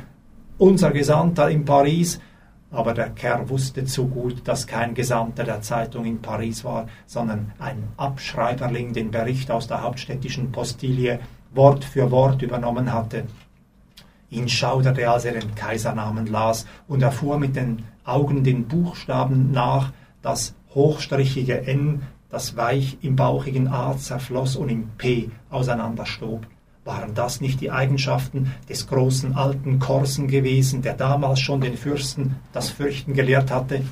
[0.56, 2.18] unser Gesandter in Paris,
[2.72, 7.52] aber der Kerr wusste zu gut, dass kein Gesandter der Zeitung in Paris war, sondern
[7.58, 11.20] ein Abschreiberling den Bericht aus der hauptstädtischen Postille
[11.54, 13.24] Wort für Wort übernommen hatte.
[14.30, 19.92] Ihn schauderte, als er den Kaisernamen las und erfuhr mit den Augen den Buchstaben nach,
[20.22, 26.46] das hochstrichige N, das weich im bauchigen A zerfloss und im P auseinanderstob.
[26.84, 32.36] Waren das nicht die Eigenschaften des großen alten Korsen gewesen, der damals schon den Fürsten
[32.52, 33.84] das Fürchten gelehrt hatte?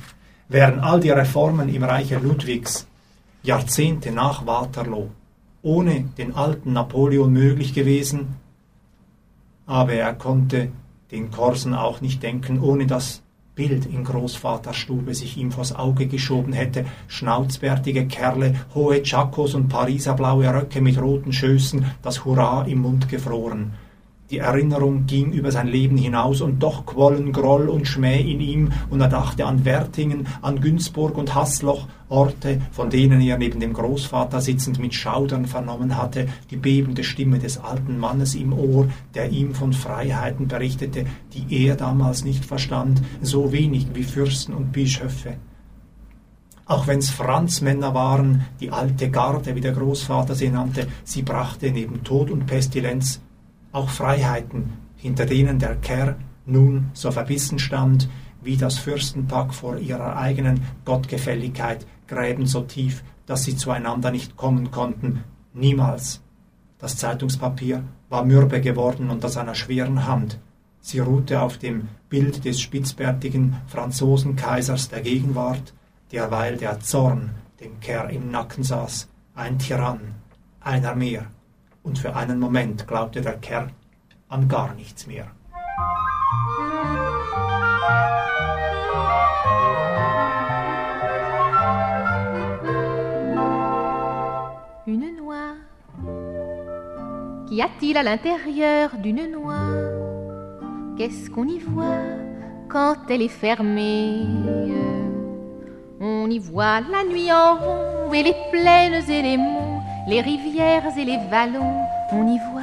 [0.49, 2.87] Wären all die Reformen im Reiche Ludwigs
[3.43, 5.09] Jahrzehnte nach Waterloo
[5.61, 8.35] ohne den alten Napoleon möglich gewesen?
[9.65, 10.73] Aber er konnte
[11.11, 13.21] den Korsen auch nicht denken, ohne das
[13.53, 19.67] Bild in Großvaters Stube sich ihm vors Auge geschoben hätte, schnauzbärtige Kerle, hohe Chakos und
[19.67, 23.73] Pariser blaue Röcke mit roten Schößen, das Hurra im Mund gefroren.
[24.31, 28.71] Die Erinnerung ging über sein Leben hinaus und doch quollen Groll und Schmäh in ihm
[28.89, 33.73] und er dachte an Wertingen, an Günzburg und Hassloch, Orte, von denen er neben dem
[33.73, 39.31] Großvater sitzend mit Schaudern vernommen hatte, die bebende Stimme des alten Mannes im Ohr, der
[39.31, 45.35] ihm von Freiheiten berichtete, die er damals nicht verstand, so wenig wie Fürsten und Bischöfe.
[46.67, 52.05] Auch wenn's Franzmänner waren, die alte Garde, wie der Großvater sie nannte, sie brachte neben
[52.05, 53.19] Tod und Pestilenz
[53.71, 58.09] auch Freiheiten, hinter denen der Kerr nun so verbissen stand,
[58.41, 64.71] wie das Fürstenpack vor ihrer eigenen Gottgefälligkeit, Gräben so tief, dass sie zueinander nicht kommen
[64.71, 66.21] konnten, niemals.
[66.77, 70.39] Das Zeitungspapier war mürbe geworden unter seiner schweren Hand.
[70.81, 75.73] Sie ruhte auf dem Bild des spitzbärtigen Franzosenkaisers der Gegenwart,
[76.11, 77.31] derweil der Zorn
[77.61, 80.15] dem Kerr im Nacken saß, ein Tyrann,
[80.59, 81.27] einer mehr
[81.83, 83.67] und für einen Moment glaubte der Kerl
[84.29, 85.27] an gar nichts mehr.
[94.85, 95.55] Une noix.
[97.47, 99.69] Qu'y a-t-il à l'intérieur d'une noix?
[100.97, 102.05] Qu'est-ce qu'on y voit
[102.69, 104.25] quand elle est fermée?
[105.99, 109.60] On y voit la nuit en rond et les plaines et les monts
[110.07, 112.61] les rivières et les vallons, on y voit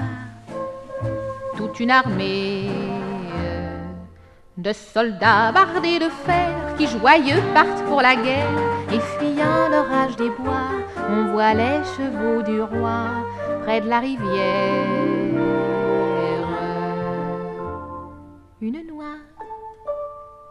[1.56, 2.68] toute une armée
[4.56, 8.50] de soldats bardés de fer qui joyeux partent pour la guerre.
[8.92, 10.70] Et fuyant l'orage des bois,
[11.08, 13.06] on voit les chevaux du roi
[13.62, 14.86] près de la rivière.
[18.60, 19.18] Une noix,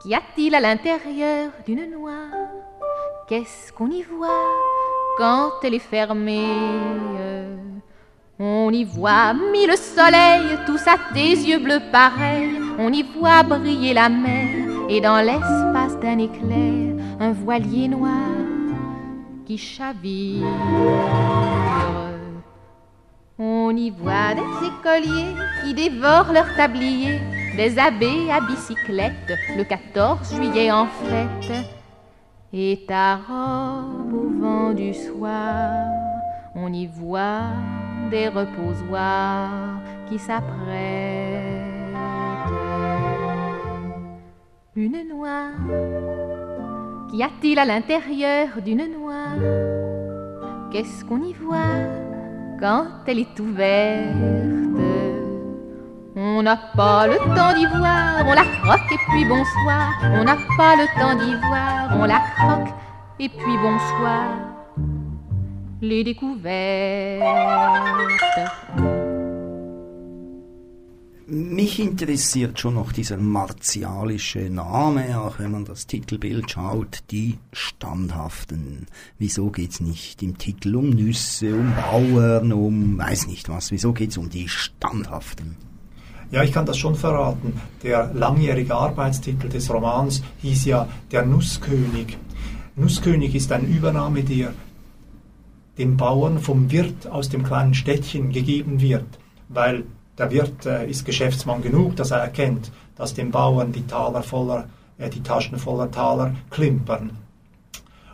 [0.01, 2.29] qu'y a-t-il à l'intérieur d'une noix?
[3.27, 4.66] Qu'est-ce qu'on y voit?
[5.17, 6.45] Quand elle est fermée.
[8.39, 12.59] On y voit mille soleils, tous à tes yeux bleus pareils.
[12.77, 14.47] On y voit briller la mer,
[14.89, 18.29] et dans l'espace d'un éclair, un voilier noir
[19.45, 20.45] qui chavire.
[23.39, 27.19] On y voit des écoliers qui dévorent leur tablier,
[27.55, 31.76] des abbés à bicyclette, le 14 juillet en fête
[32.53, 35.69] et ta robe au vent du soir,
[36.55, 37.49] on y voit
[38.09, 40.47] des reposoirs qui s'apprêtent.
[44.75, 45.49] Une noix,
[47.09, 49.33] qu'y a-t-il à l'intérieur d'une noix?
[50.71, 51.57] Qu'est-ce qu'on y voit
[52.59, 54.86] quand elle est ouverte?
[56.17, 59.93] On n'a pas le temps d'y voir, on la croque et puis bonsoir.
[60.01, 62.73] On n'a pas le temps d'y voir, on la croque
[63.19, 64.31] et puis bonsoir.
[65.79, 67.21] Les découvertes.
[71.29, 78.87] Mich interessiert schon noch dieser martialische Name, auch wenn man das Titelbild schaut, die Standhaften.
[79.19, 84.17] Wieso geht's nicht im Titel um Nüsse, um Bauern, um weiß nicht was, wieso geht's
[84.17, 85.57] um die Standhaften?
[86.29, 87.61] Ja, ich kann das schon verraten.
[87.83, 92.17] Der langjährige Arbeitstitel des Romans hieß ja Der Nusskönig.
[92.75, 94.53] Nusskönig ist ein Übernahme, der
[95.77, 99.05] dem Bauern vom Wirt aus dem kleinen Städtchen gegeben wird,
[99.47, 99.83] weil
[100.17, 104.67] der Wirt äh, ist Geschäftsmann genug, dass er erkennt, dass dem Bauern die Taler voller,
[104.97, 107.11] äh, die Taschen voller Taler klimpern.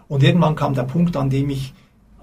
[0.08, 1.74] Und irgendwann kam der Punkt, an dem ich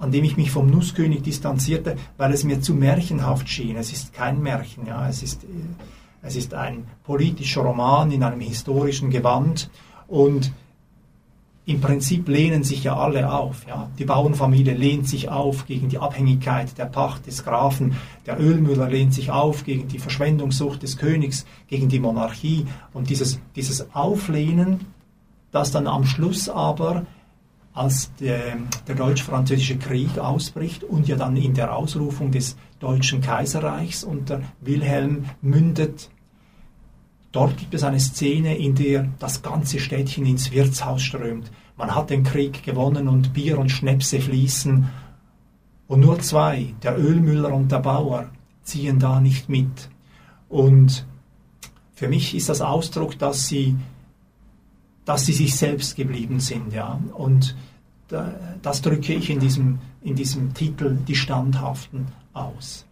[0.00, 3.76] an dem ich mich vom Nusskönig distanzierte, weil es mir zu märchenhaft schien.
[3.76, 5.46] Es ist kein Märchen, ja, es ist,
[6.22, 9.70] es ist ein politischer Roman in einem historischen Gewand
[10.08, 10.52] und
[11.66, 13.66] im Prinzip lehnen sich ja alle auf.
[13.68, 13.90] Ja.
[13.98, 17.96] Die Bauernfamilie lehnt sich auf gegen die Abhängigkeit der Pacht des Grafen,
[18.26, 22.66] der Ölmüller lehnt sich auf gegen die Verschwendungssucht des Königs, gegen die Monarchie.
[22.92, 24.80] Und dieses, dieses Auflehnen
[25.50, 27.06] dass dann am Schluss aber,
[27.72, 28.56] als der,
[28.88, 35.26] der deutsch-französische Krieg ausbricht und ja dann in der Ausrufung des deutschen Kaiserreichs unter Wilhelm
[35.40, 36.10] mündet,
[37.32, 41.50] dort gibt es eine Szene, in der das ganze Städtchen ins Wirtshaus strömt.
[41.76, 44.88] Man hat den Krieg gewonnen und Bier und Schnäpse fließen.
[45.86, 48.30] Und nur zwei, der Ölmüller und der Bauer,
[48.62, 49.88] ziehen da nicht mit.
[50.48, 51.06] Und
[51.94, 53.76] für mich ist das Ausdruck, dass sie,
[55.10, 56.72] dass sie sich selbst geblieben sind.
[56.72, 57.00] Ja?
[57.14, 57.56] Und
[58.62, 62.86] das drücke ich in diesem, in diesem Titel Die Standhaften aus.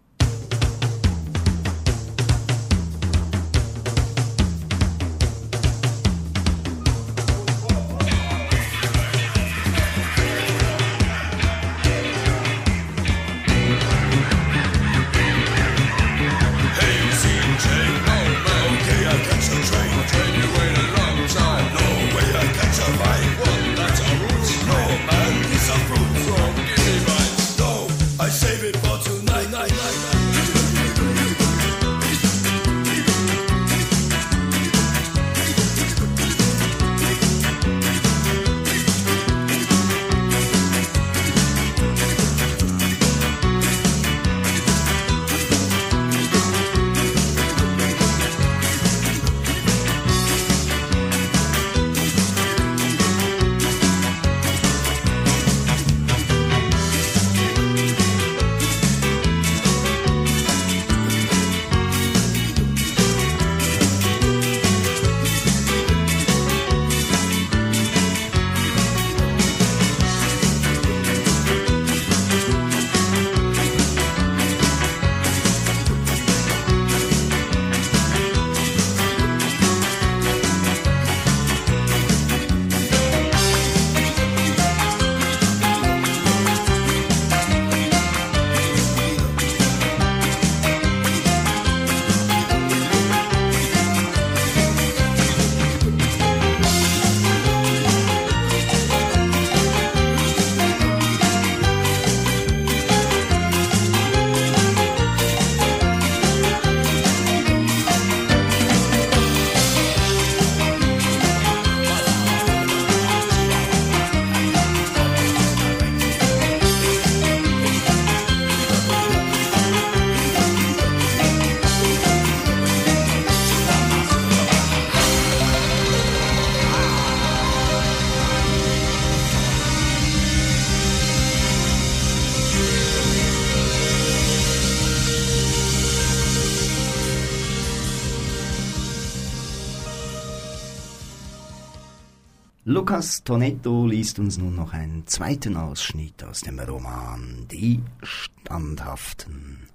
[142.89, 149.69] Lukas Tonetto liest uns nun noch einen zweiten Ausschnitt aus dem Roman Die Standhaften.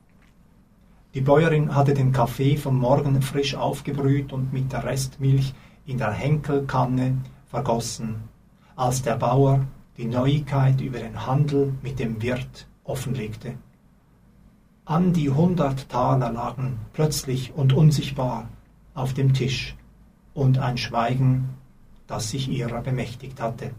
[1.14, 5.54] Die Bäuerin hatte den Kaffee vom Morgen frisch aufgebrüht und mit der Restmilch
[5.86, 8.16] in der Henkelkanne vergossen,
[8.76, 9.64] als der Bauer
[9.98, 13.54] die Neuigkeit über den Handel mit dem Wirt offenlegte.
[14.86, 18.50] An die hundert Taler lagen plötzlich und unsichtbar
[18.96, 19.76] auf dem Tisch
[20.34, 21.50] und ein Schweigen
[22.08, 23.72] das sich ihrer bemächtigt hatte.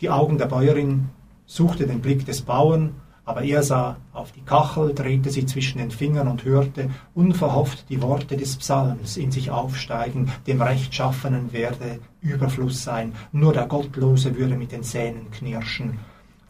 [0.00, 1.10] Die Augen der Bäuerin
[1.46, 2.94] suchte den Blick des Bauern,
[3.24, 8.02] aber er sah auf die Kachel, drehte sie zwischen den Fingern und hörte unverhofft die
[8.02, 14.56] Worte des Psalms in sich aufsteigen, dem Rechtschaffenen werde Überfluss sein, nur der Gottlose würde
[14.56, 16.00] mit den Zähnen knirschen.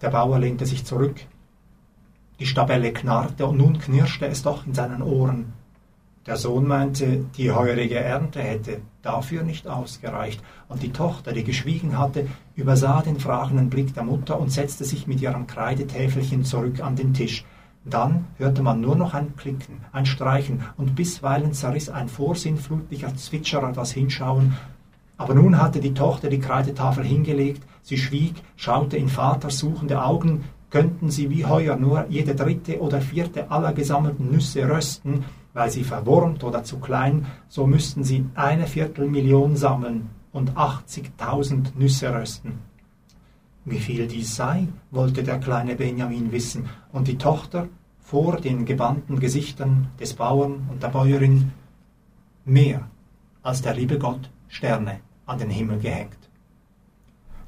[0.00, 1.16] Der Bauer lehnte sich zurück.
[2.40, 5.52] Die Stabelle knarrte und nun knirschte es doch in seinen Ohren.
[6.26, 11.98] Der Sohn meinte, die heurige Ernte hätte dafür nicht ausgereicht, und die Tochter, die geschwiegen
[11.98, 16.96] hatte, übersah den fragenden Blick der Mutter und setzte sich mit ihrem Kreidetäfelchen zurück an
[16.96, 17.44] den Tisch.
[17.84, 23.72] Dann hörte man nur noch ein Klicken, ein Streichen, und bisweilen zerriss ein vorsinnflutlicher Zwitscherer
[23.72, 24.56] das Hinschauen.
[25.16, 30.44] Aber nun hatte die Tochter die Kreidetafel hingelegt, sie schwieg, schaute in Vaters suchende Augen,
[30.70, 35.24] könnten sie wie heuer nur jede dritte oder vierte aller gesammelten Nüsse rösten,
[35.54, 42.14] weil sie verwurmt oder zu klein, so müssten sie eine Viertelmillion sammeln und 80.000 Nüsse
[42.14, 42.58] rösten.
[43.64, 47.68] Wie viel dies sei, wollte der kleine Benjamin wissen, und die Tochter,
[48.00, 51.52] vor den gebannten Gesichtern des Bauern und der Bäuerin,
[52.44, 52.88] mehr
[53.42, 56.18] als der liebe Gott Sterne an den Himmel gehängt.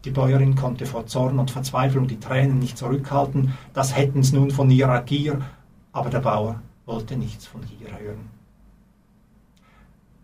[0.05, 4.71] Die Bäuerin konnte vor Zorn und Verzweiflung die Tränen nicht zurückhalten, das hätten's nun von
[4.71, 5.41] ihrer Gier,
[5.93, 8.29] aber der Bauer wollte nichts von hier hören.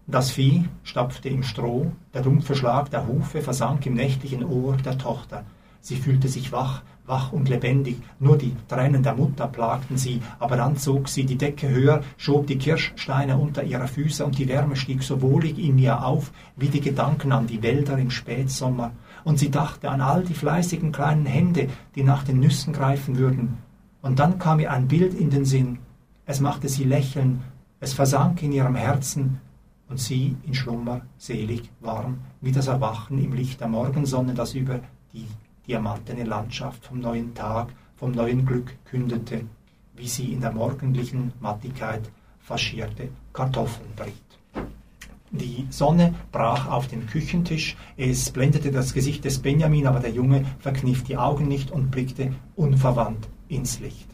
[0.07, 4.99] Das Vieh stapfte im Stroh, der dumpfe Schlag der Hufe versank im nächtlichen Ohr der
[4.99, 5.45] Tochter.
[5.81, 10.57] Sie fühlte sich wach, wach und lebendig, nur die Tränen der Mutter plagten sie, aber
[10.57, 14.77] dann zog sie die Decke höher, schob die Kirschsteine unter ihre Füße und die Wärme
[14.77, 18.93] stieg so wohlig in ihr auf, wie die Gedanken an die Wälder im Spätsommer,
[19.25, 23.59] und sie dachte an all die fleißigen kleinen Hände, die nach den Nüssen greifen würden.
[24.03, 25.79] Und dann kam ihr ein Bild in den Sinn,
[26.27, 27.43] es machte sie lächeln,
[27.81, 29.41] es versank in ihrem Herzen,
[29.91, 34.81] und sie in Schlummer selig warm, wie das Erwachen im Licht der Morgensonne, das über
[35.13, 35.27] die
[35.67, 39.45] diamantene Landschaft vom neuen Tag, vom neuen Glück kündete,
[39.97, 42.09] wie sie in der morgendlichen Mattigkeit
[42.39, 44.15] faschierte Kartoffeln briet.
[45.33, 50.45] Die Sonne brach auf den Küchentisch, es blendete das Gesicht des Benjamin, aber der Junge
[50.59, 54.09] verkniff die Augen nicht und blickte unverwandt ins Licht.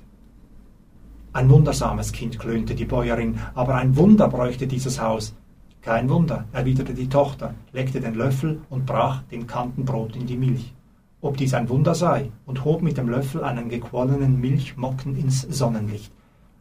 [1.37, 5.34] Ein wundersames Kind, klönte die Bäuerin, aber ein Wunder bräuchte dieses Haus.
[5.82, 10.39] Kein Wunder, erwiderte die Tochter, leckte den Löffel und brach den Kanten Brot in die
[10.39, 10.72] Milch.
[11.20, 16.11] Ob dies ein Wunder sei, und hob mit dem Löffel einen gequollenen Milchmocken ins Sonnenlicht.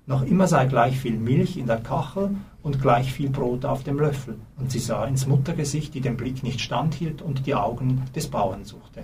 [0.07, 3.97] Noch immer sei gleich viel Milch in der Kachel und gleich viel Brot auf dem
[3.97, 8.27] Löffel, und sie sah ins Muttergesicht, die den Blick nicht standhielt und die Augen des
[8.27, 9.03] Bauern suchte.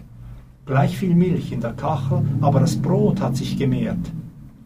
[0.66, 4.12] Gleich viel Milch in der Kachel, aber das Brot hat sich gemehrt.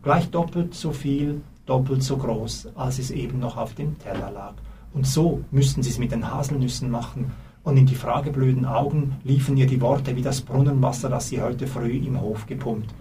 [0.06, 4.54] Gleich doppelt so viel, doppelt so groß, als es eben noch auf dem Teller lag.
[4.94, 7.32] Und so müssten sie es mit den Haselnüssen machen.
[7.64, 11.66] Und in die frageblöden Augen liefen ihr die Worte wie das Brunnenwasser, das sie heute
[11.66, 12.94] früh im Hof gepumpt.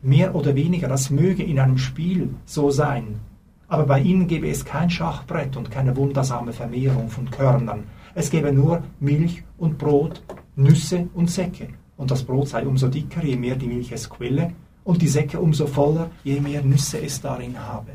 [0.00, 3.18] Mehr oder weniger, das möge in einem Spiel so sein.
[3.66, 7.82] Aber bei ihnen gäbe es kein Schachbrett und keine wundersame Vermehrung von Körnern.
[8.14, 10.22] Es gäbe nur Milch und Brot,
[10.54, 11.66] Nüsse und Säcke.
[11.96, 14.52] Und das Brot sei umso dicker, je mehr die Milch es quelle,
[14.88, 17.92] und die Säcke umso voller, je mehr Nüsse es darin habe.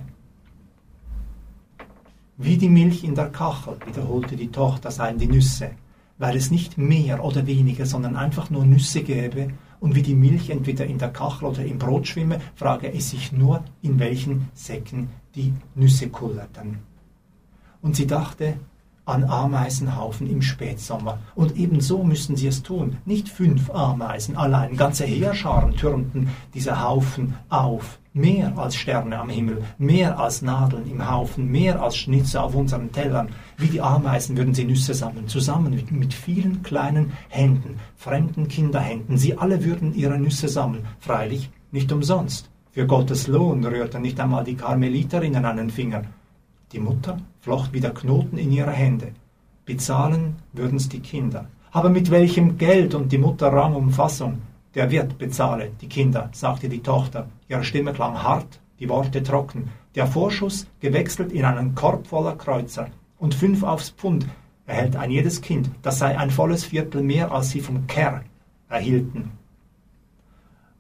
[2.38, 5.72] Wie die Milch in der Kachel, wiederholte die Tochter, seien die Nüsse,
[6.20, 9.48] weil es nicht mehr oder weniger, sondern einfach nur Nüsse gäbe,
[9.80, 13.32] und wie die Milch entweder in der Kachel oder im Brot schwimme, frage es sich
[13.32, 16.78] nur, in welchen Säcken die Nüsse kullerten.
[17.82, 18.58] Und sie dachte,
[19.06, 21.20] an Ameisenhaufen im Spätsommer.
[21.36, 22.98] Und ebenso müssten sie es tun.
[23.06, 28.00] Nicht fünf Ameisen allein, ganze Heerscharen türmten diese Haufen auf.
[28.16, 32.92] Mehr als Sterne am Himmel, mehr als Nadeln im Haufen, mehr als Schnitze auf unseren
[32.92, 33.30] Tellern.
[33.58, 39.18] Wie die Ameisen würden sie Nüsse sammeln, zusammen mit, mit vielen kleinen Händen, fremden Kinderhänden.
[39.18, 42.52] Sie alle würden ihre Nüsse sammeln, freilich nicht umsonst.
[42.70, 46.04] Für Gottes Lohn rührten nicht einmal die Karmeliterinnen einen Finger.
[46.74, 49.14] Die Mutter flocht wieder Knoten in ihre Hände.
[49.64, 51.46] Bezahlen würden's die Kinder.
[51.72, 52.96] Aber mit welchem Geld?
[52.96, 54.42] Und die Mutter rang um Fassung.
[54.74, 57.28] Der Wirt bezahle die Kinder, sagte die Tochter.
[57.48, 59.70] Ihre Stimme klang hart, die Worte trocken.
[59.94, 62.88] Der Vorschuss gewechselt in einen Korb voller Kreuzer.
[63.20, 64.26] Und fünf aufs Pfund
[64.66, 65.70] erhält ein jedes Kind.
[65.84, 68.24] Das sei ein volles Viertel mehr, als sie vom Kerr
[68.68, 69.32] erhielten.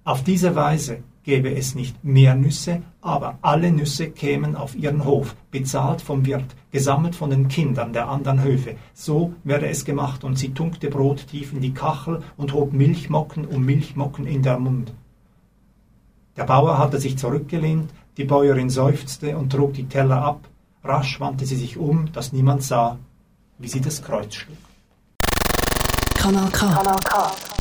[0.04, 5.36] Auf diese Weise gäbe es nicht mehr Nüsse, aber alle Nüsse kämen auf ihren Hof,
[5.52, 8.76] bezahlt vom Wirt, gesammelt von den Kindern der anderen Höfe.
[8.94, 13.46] So werde es gemacht, und sie tunkte Brot tief in die Kachel und hob Milchmocken
[13.46, 14.94] um Milchmocken in der Mund.
[16.36, 20.48] Der Bauer hatte sich zurückgelehnt, die Bäuerin seufzte und trug die Teller ab.
[20.84, 22.98] Rasch wandte sie sich um, dass niemand sah,
[23.58, 24.58] wie sie das Kreuz schlug.
[26.16, 26.68] Kanal K.
[26.68, 27.53] Kanal K.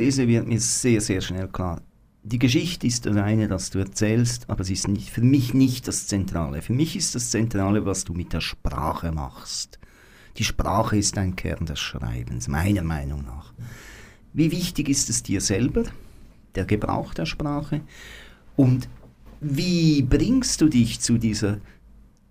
[0.00, 1.80] ich dein Buch lese, wird mir sehr, sehr schnell klar,
[2.22, 5.86] die Geschichte ist das eine, das du erzählst, aber sie ist nicht, für mich nicht
[5.86, 6.60] das Zentrale.
[6.60, 9.78] Für mich ist das Zentrale, was du mit der Sprache machst.
[10.36, 13.54] Die Sprache ist ein Kern des Schreibens, meiner Meinung nach.
[14.32, 15.84] Wie wichtig ist es dir selber,
[16.56, 17.82] der Gebrauch der Sprache?
[18.56, 18.88] Und
[19.40, 21.58] wie bringst du dich zu dieser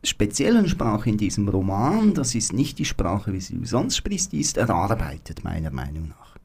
[0.04, 2.14] speziellen Sprache in diesem Roman?
[2.14, 6.36] Das ist nicht die Sprache, wie sie sonst sprichst, die ist erarbeitet, meiner Meinung nach.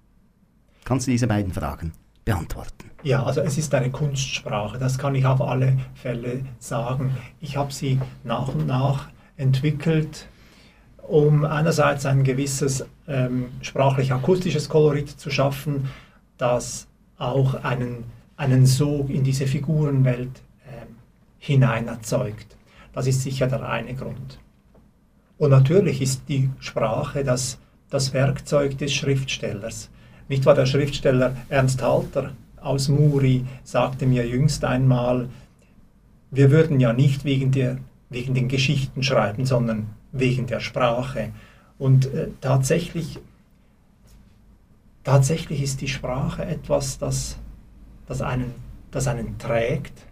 [0.91, 1.93] Kannst du diese beiden Fragen
[2.25, 2.91] beantworten?
[3.05, 7.17] Ja, also es ist eine Kunstsprache, das kann ich auf alle Fälle sagen.
[7.41, 10.27] Ich habe sie nach und nach entwickelt,
[11.07, 15.89] um einerseits ein gewisses ähm, sprachlich-akustisches Kolorit zu schaffen,
[16.39, 16.89] das
[17.19, 18.03] auch einen,
[18.37, 20.97] einen Sog in diese Figurenwelt ähm,
[21.39, 22.57] hinein erzeugt.
[22.93, 24.41] Das ist sicher der eine Grund.
[25.39, 27.61] Und natürlich ist die Sprache das,
[27.91, 29.89] das Werkzeug des Schriftstellers.
[30.31, 35.29] Nicht wahr, der Schriftsteller Ernst Halter aus Muri sagte mir jüngst einmal,
[36.31, 37.79] wir würden ja nicht wegen, der,
[38.11, 41.33] wegen den Geschichten schreiben, sondern wegen der Sprache.
[41.81, 43.19] Und äh, tatsächlich,
[45.03, 47.37] tatsächlich ist die Sprache etwas, das,
[48.07, 48.55] das, einen,
[48.93, 50.07] das einen trägt.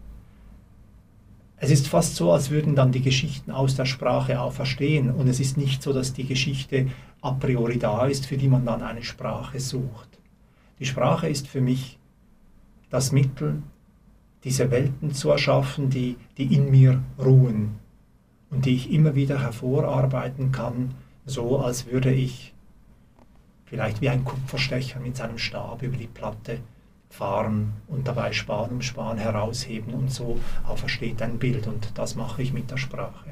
[1.59, 5.13] Es ist fast so, als würden dann die Geschichten aus der Sprache auch verstehen.
[5.13, 6.89] Und es ist nicht so, dass die Geschichte
[7.21, 10.08] a priori da ist, für die man dann eine Sprache sucht.
[10.81, 11.99] Die Sprache ist für mich
[12.91, 13.63] das Mittel,
[14.45, 17.79] diese Welten zu erschaffen, die, die in mir ruhen
[18.51, 20.95] und die ich immer wieder hervorarbeiten kann,
[21.27, 22.55] so als würde ich
[23.67, 26.61] vielleicht wie ein Kupferstecher mit seinem Stab über die Platte
[27.11, 32.43] fahren und dabei Span um Span herausheben und so aufersteht ein Bild und das mache
[32.43, 33.31] ich mit der Sprache.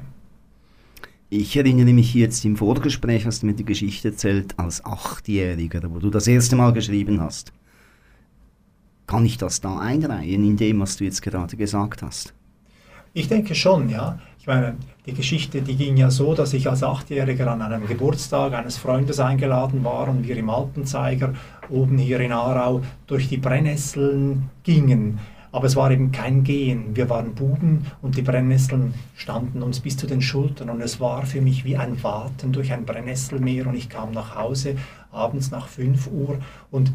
[1.29, 5.99] Ich erinnere mich jetzt im Vorgespräch, hast du mir die Geschichte erzählt, als Achtjähriger, wo
[5.99, 7.51] du das erste Mal geschrieben hast.
[9.07, 12.33] Kann ich das da einreihen in dem, was du jetzt gerade gesagt hast?
[13.13, 14.19] Ich denke schon, ja.
[14.39, 18.53] Ich meine, die Geschichte, die ging ja so, dass ich als Achtjähriger an einem Geburtstag
[18.53, 21.33] eines Freundes eingeladen war und wir im Alpenzeiger
[21.69, 25.19] oben hier in Aarau durch die Brennnesseln gingen.
[25.51, 26.95] Aber es war eben kein Gehen.
[26.95, 31.25] Wir waren Buben und die Brennnesseln standen uns bis zu den Schultern und es war
[31.25, 34.75] für mich wie ein Warten durch ein Brennnesselmeer und ich kam nach Hause
[35.11, 36.39] abends nach 5 Uhr
[36.69, 36.91] und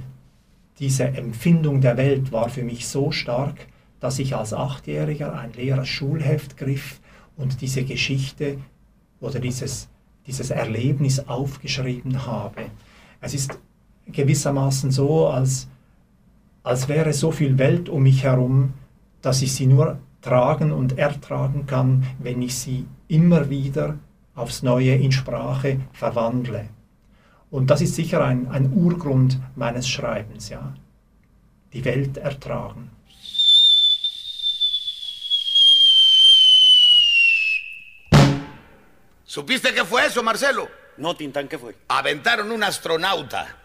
[0.78, 3.66] diese Empfindung der Welt war für mich so stark,
[4.00, 7.00] dass ich als Achtjähriger ein leeres Schulheft griff
[7.36, 8.58] und diese Geschichte
[9.20, 9.88] oder dieses,
[10.26, 12.62] dieses Erlebnis aufgeschrieben habe.
[13.20, 13.58] Es ist
[14.06, 15.68] gewissermaßen so, als,
[16.62, 18.74] als wäre so viel Welt um mich herum,
[19.20, 23.98] dass ich sie nur tragen und ertragen kann, wenn ich sie immer wieder
[24.34, 26.68] aufs Neue in Sprache verwandle.
[27.50, 30.74] Und das ist sicher ein, ein Urgrund meines Schreibens, ja.
[31.72, 32.90] Die Welt ertragen.
[39.24, 40.68] ¿Supiste qué fue eso, Marcelo?
[40.98, 41.74] No, Tintán, ¿qué fue?
[41.88, 43.61] Aventaron un astronauta.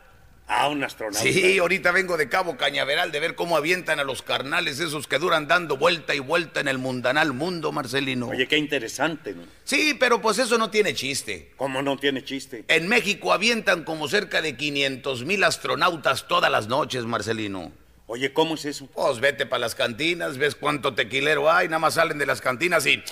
[0.50, 1.20] Ah, un astronauta.
[1.20, 5.20] Sí, ahorita vengo de Cabo Cañaveral de ver cómo avientan a los carnales esos que
[5.20, 8.30] duran dando vuelta y vuelta en el mundanal mundo, Marcelino.
[8.30, 9.44] Oye, qué interesante, ¿no?
[9.66, 11.52] Sí, pero pues eso no tiene chiste.
[11.58, 12.64] ¿Cómo no tiene chiste?
[12.70, 17.74] En México avientan como cerca de 500 mil astronautas todas las noches, Marcelino.
[18.10, 18.88] Oye, ¿cómo es eso?
[18.88, 22.86] Pues vete para las cantinas, ves cuánto tequilero hay, nada más salen de las cantinas
[22.86, 23.04] y...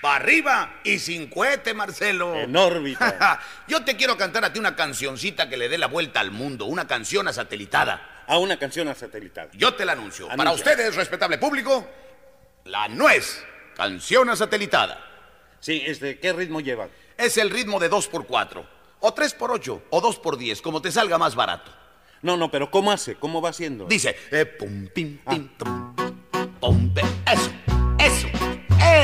[0.00, 2.34] para arriba y sin cohete, Marcelo.
[2.34, 3.40] En órbita.
[3.68, 6.66] Yo te quiero cantar a ti una cancioncita que le dé la vuelta al mundo,
[6.66, 8.24] una canción a satelitada.
[8.26, 9.50] A una canción a satelitada.
[9.54, 10.26] Yo te la anuncio.
[10.26, 10.36] Anuncia.
[10.36, 11.88] Para ustedes, respetable público,
[12.64, 13.42] la nuez,
[13.74, 15.04] canción a satelitada.
[15.60, 16.88] Sí, este, ¿qué ritmo lleva?
[17.16, 18.64] Es el ritmo de 2x4,
[19.00, 21.74] o 3x8, o 2x10, como te salga más barato.
[22.22, 23.14] No, no, pero ¿cómo hace?
[23.14, 23.86] ¿Cómo va haciendo?
[23.86, 25.30] Dice, eh, pum, pim, Ah.
[25.30, 25.94] tim, tum,
[26.60, 26.94] pum,
[27.32, 27.50] eso,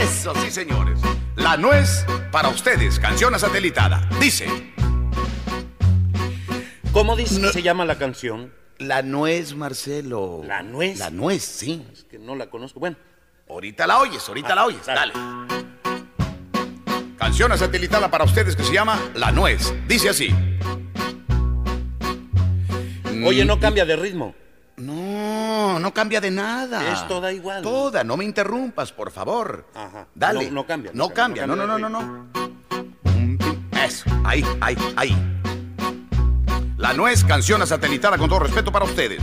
[0.04, 1.00] eso, sí, señores.
[1.36, 4.08] La nuez para ustedes, canción a satelitada.
[4.20, 4.46] Dice,
[6.92, 8.52] ¿Cómo dice No- que se llama la canción?
[8.78, 10.42] la nuez, Marcelo.
[10.46, 10.98] ¿La nuez?
[10.98, 11.84] La nuez, sí.
[11.92, 12.80] Es que no la conozco.
[12.80, 12.96] Bueno,
[13.48, 14.86] Ahorita la oyes, ahorita Ah, la oyes.
[14.86, 15.12] dale.
[15.12, 15.64] Dale.
[17.18, 19.72] Canción a satelitada para ustedes que se llama La Nuez.
[19.86, 20.34] Dice así.
[23.24, 24.34] oye, Mm, no cambia de ritmo.
[24.76, 26.92] No, no cambia de nada.
[26.92, 27.62] Es toda igual.
[27.62, 29.66] Toda, no me interrumpas, por favor.
[29.74, 30.06] Ajá.
[30.14, 30.46] Dale.
[30.46, 32.28] No- no cambia, No no cambia, no, cambia, no, no no, no,
[33.72, 33.82] no.
[33.84, 35.30] Eso, ahí, ahí, ahí.
[36.76, 39.20] La nuez, canción a satelitada con todo respeto para ustedes.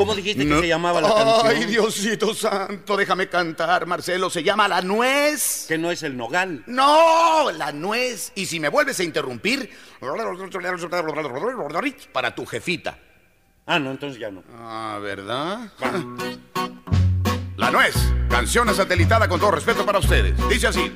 [0.00, 1.46] ¿Cómo dijiste que se llamaba la canción?
[1.46, 4.30] Ay, Diosito santo, déjame cantar, Marcelo.
[4.30, 5.66] Se llama La Nuez.
[5.68, 6.64] Que no es el nogal.
[6.66, 8.32] No, la nuez.
[8.34, 9.70] Y si me vuelves a interrumpir,
[12.14, 12.98] para tu jefita.
[13.66, 14.42] Ah, no, entonces ya no.
[14.54, 15.70] Ah, ¿verdad?
[17.58, 17.94] La nuez,
[18.30, 20.34] canción satelitada con todo respeto para ustedes.
[20.48, 20.90] Dice así.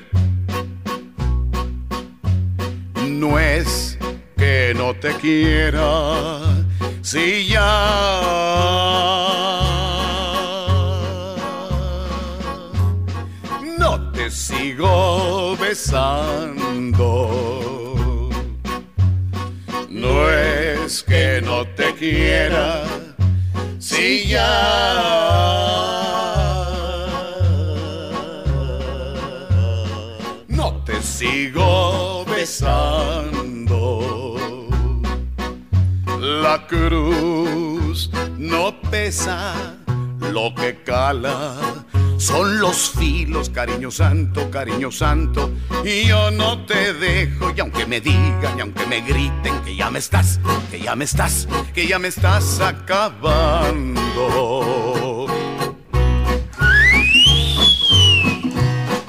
[3.05, 3.99] Nuez
[4.35, 6.64] que no te quiera
[7.05, 7.71] si ya
[13.77, 17.29] no te sigo besando.
[19.87, 22.83] No es que no te quiera
[23.77, 24.51] si ya
[30.47, 32.94] no te sigo besando.
[36.25, 38.09] La cruz
[38.39, 39.53] no pesa
[40.31, 41.53] lo que cala.
[42.17, 45.51] Son los filos, cariño santo, cariño santo.
[45.83, 49.91] Y yo no te dejo, y aunque me digan, y aunque me griten que ya
[49.91, 50.39] me estás,
[50.71, 54.07] que ya me estás, que ya me estás acabando.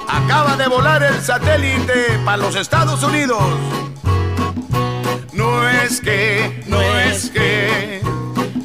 [0.07, 3.41] Acaba de volar el satélite para los Estados Unidos.
[5.47, 8.01] No es que, no es que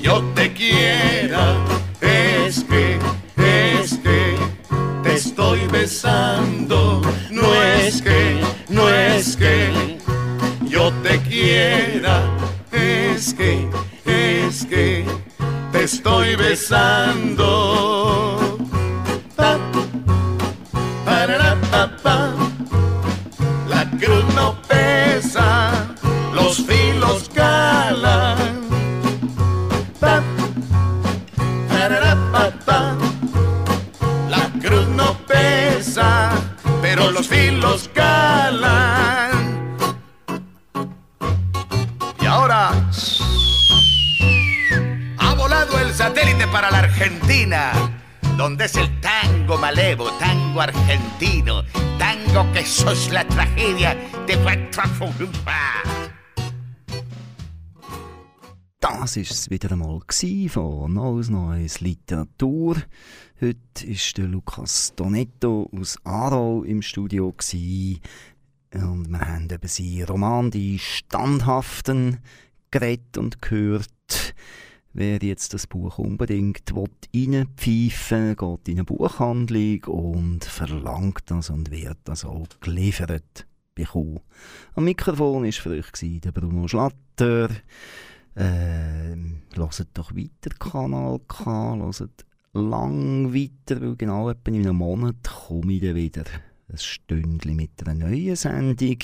[0.00, 1.54] yo te quiera,
[2.00, 2.98] es que,
[3.36, 4.36] es que
[5.04, 7.00] te estoy besando.
[7.30, 9.96] No es que, no es que
[10.66, 12.24] yo te quiera,
[12.72, 13.68] es que,
[14.04, 15.04] es que
[15.70, 18.41] te estoy besando.
[48.42, 51.62] Donde es el tango malevo, tango argentino,
[51.96, 53.94] tango que sos la tragedia
[54.26, 54.36] de
[58.80, 60.00] Das war es wieder einmal
[60.48, 62.82] von Neues Neues Literatur.
[63.40, 67.28] Heute ist der Lukas Donetto aus Aarau im Studio
[68.74, 72.18] und wir haben über seinen Roman «Die Standhaften»
[72.72, 74.34] geredet und gehört.
[74.94, 81.70] Wer jetzt das Buch unbedingt reinpfeifen will, geht in eine Buchhandlung und verlangt das und
[81.70, 84.20] wird das auch geliefert bekommen.
[84.74, 87.48] Am Mikrofon war für euch der Bruno Schlatter.
[88.36, 95.22] Ähm, hört doch weiter Kanal K, hört lang weiter, weil genau etwa in einem Monat
[95.22, 96.24] komme ich dann wieder
[96.68, 98.98] ein Stündchen mit einer neuen Sendung.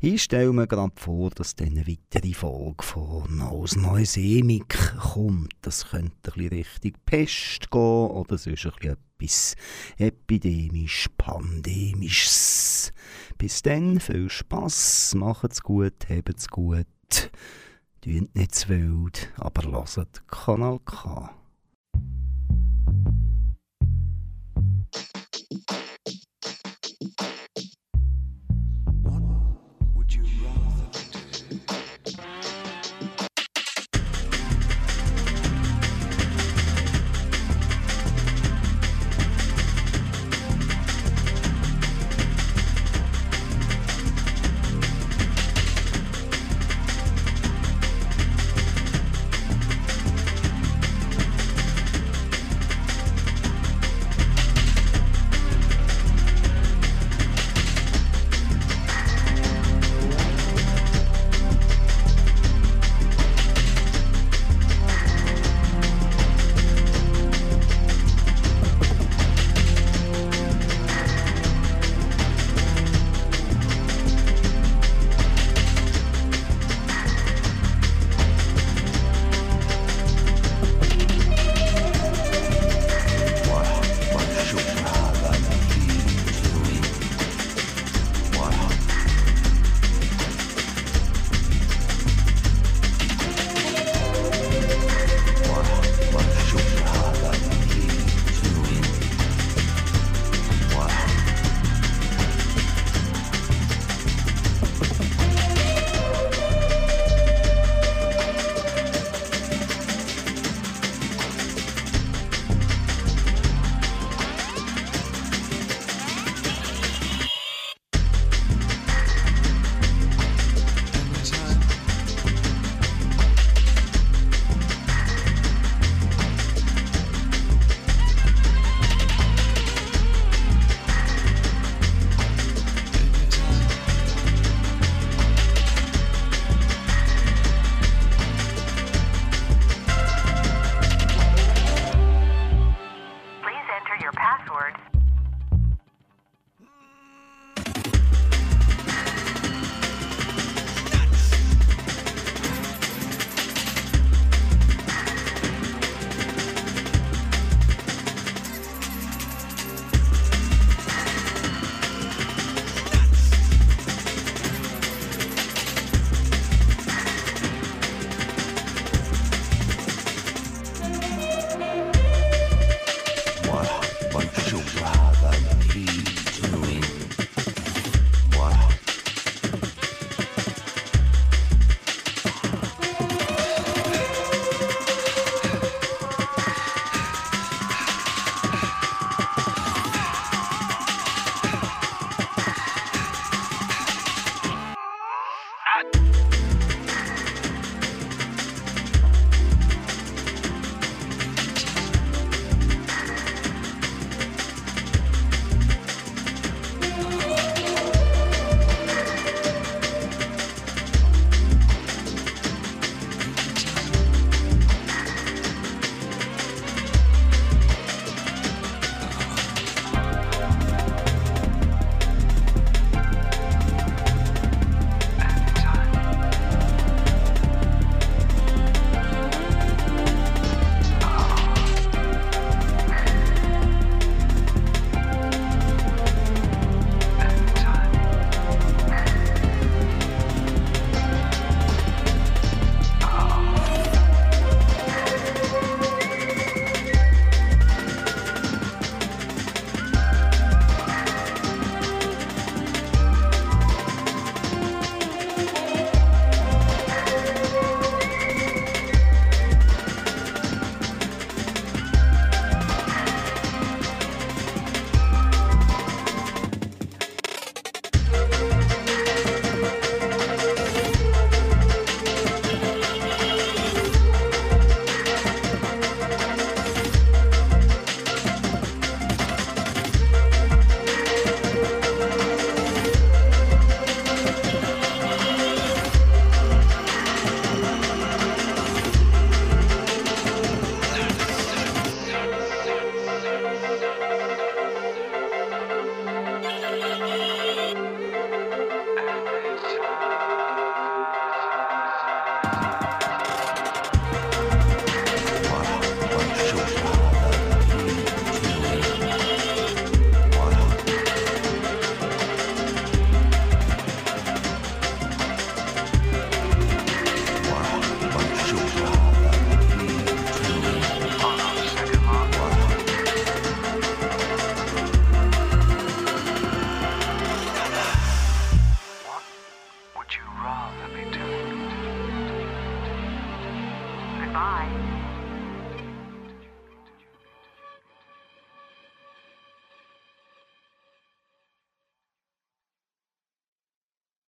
[0.00, 5.54] Ich stelle mir gerade vor, dass dann eine weitere Folge von «Aus Neusemik» kommt.
[5.62, 9.56] Das könnte ein bisschen Richtung Pest gehen oder sonst etwas
[9.96, 12.92] epidemisch, pandemisches.
[13.38, 16.86] Bis dann, viel Spass, macht's gut, habt's gut.
[18.00, 21.37] Tönt nicht zu wild, aber hört Kanal K.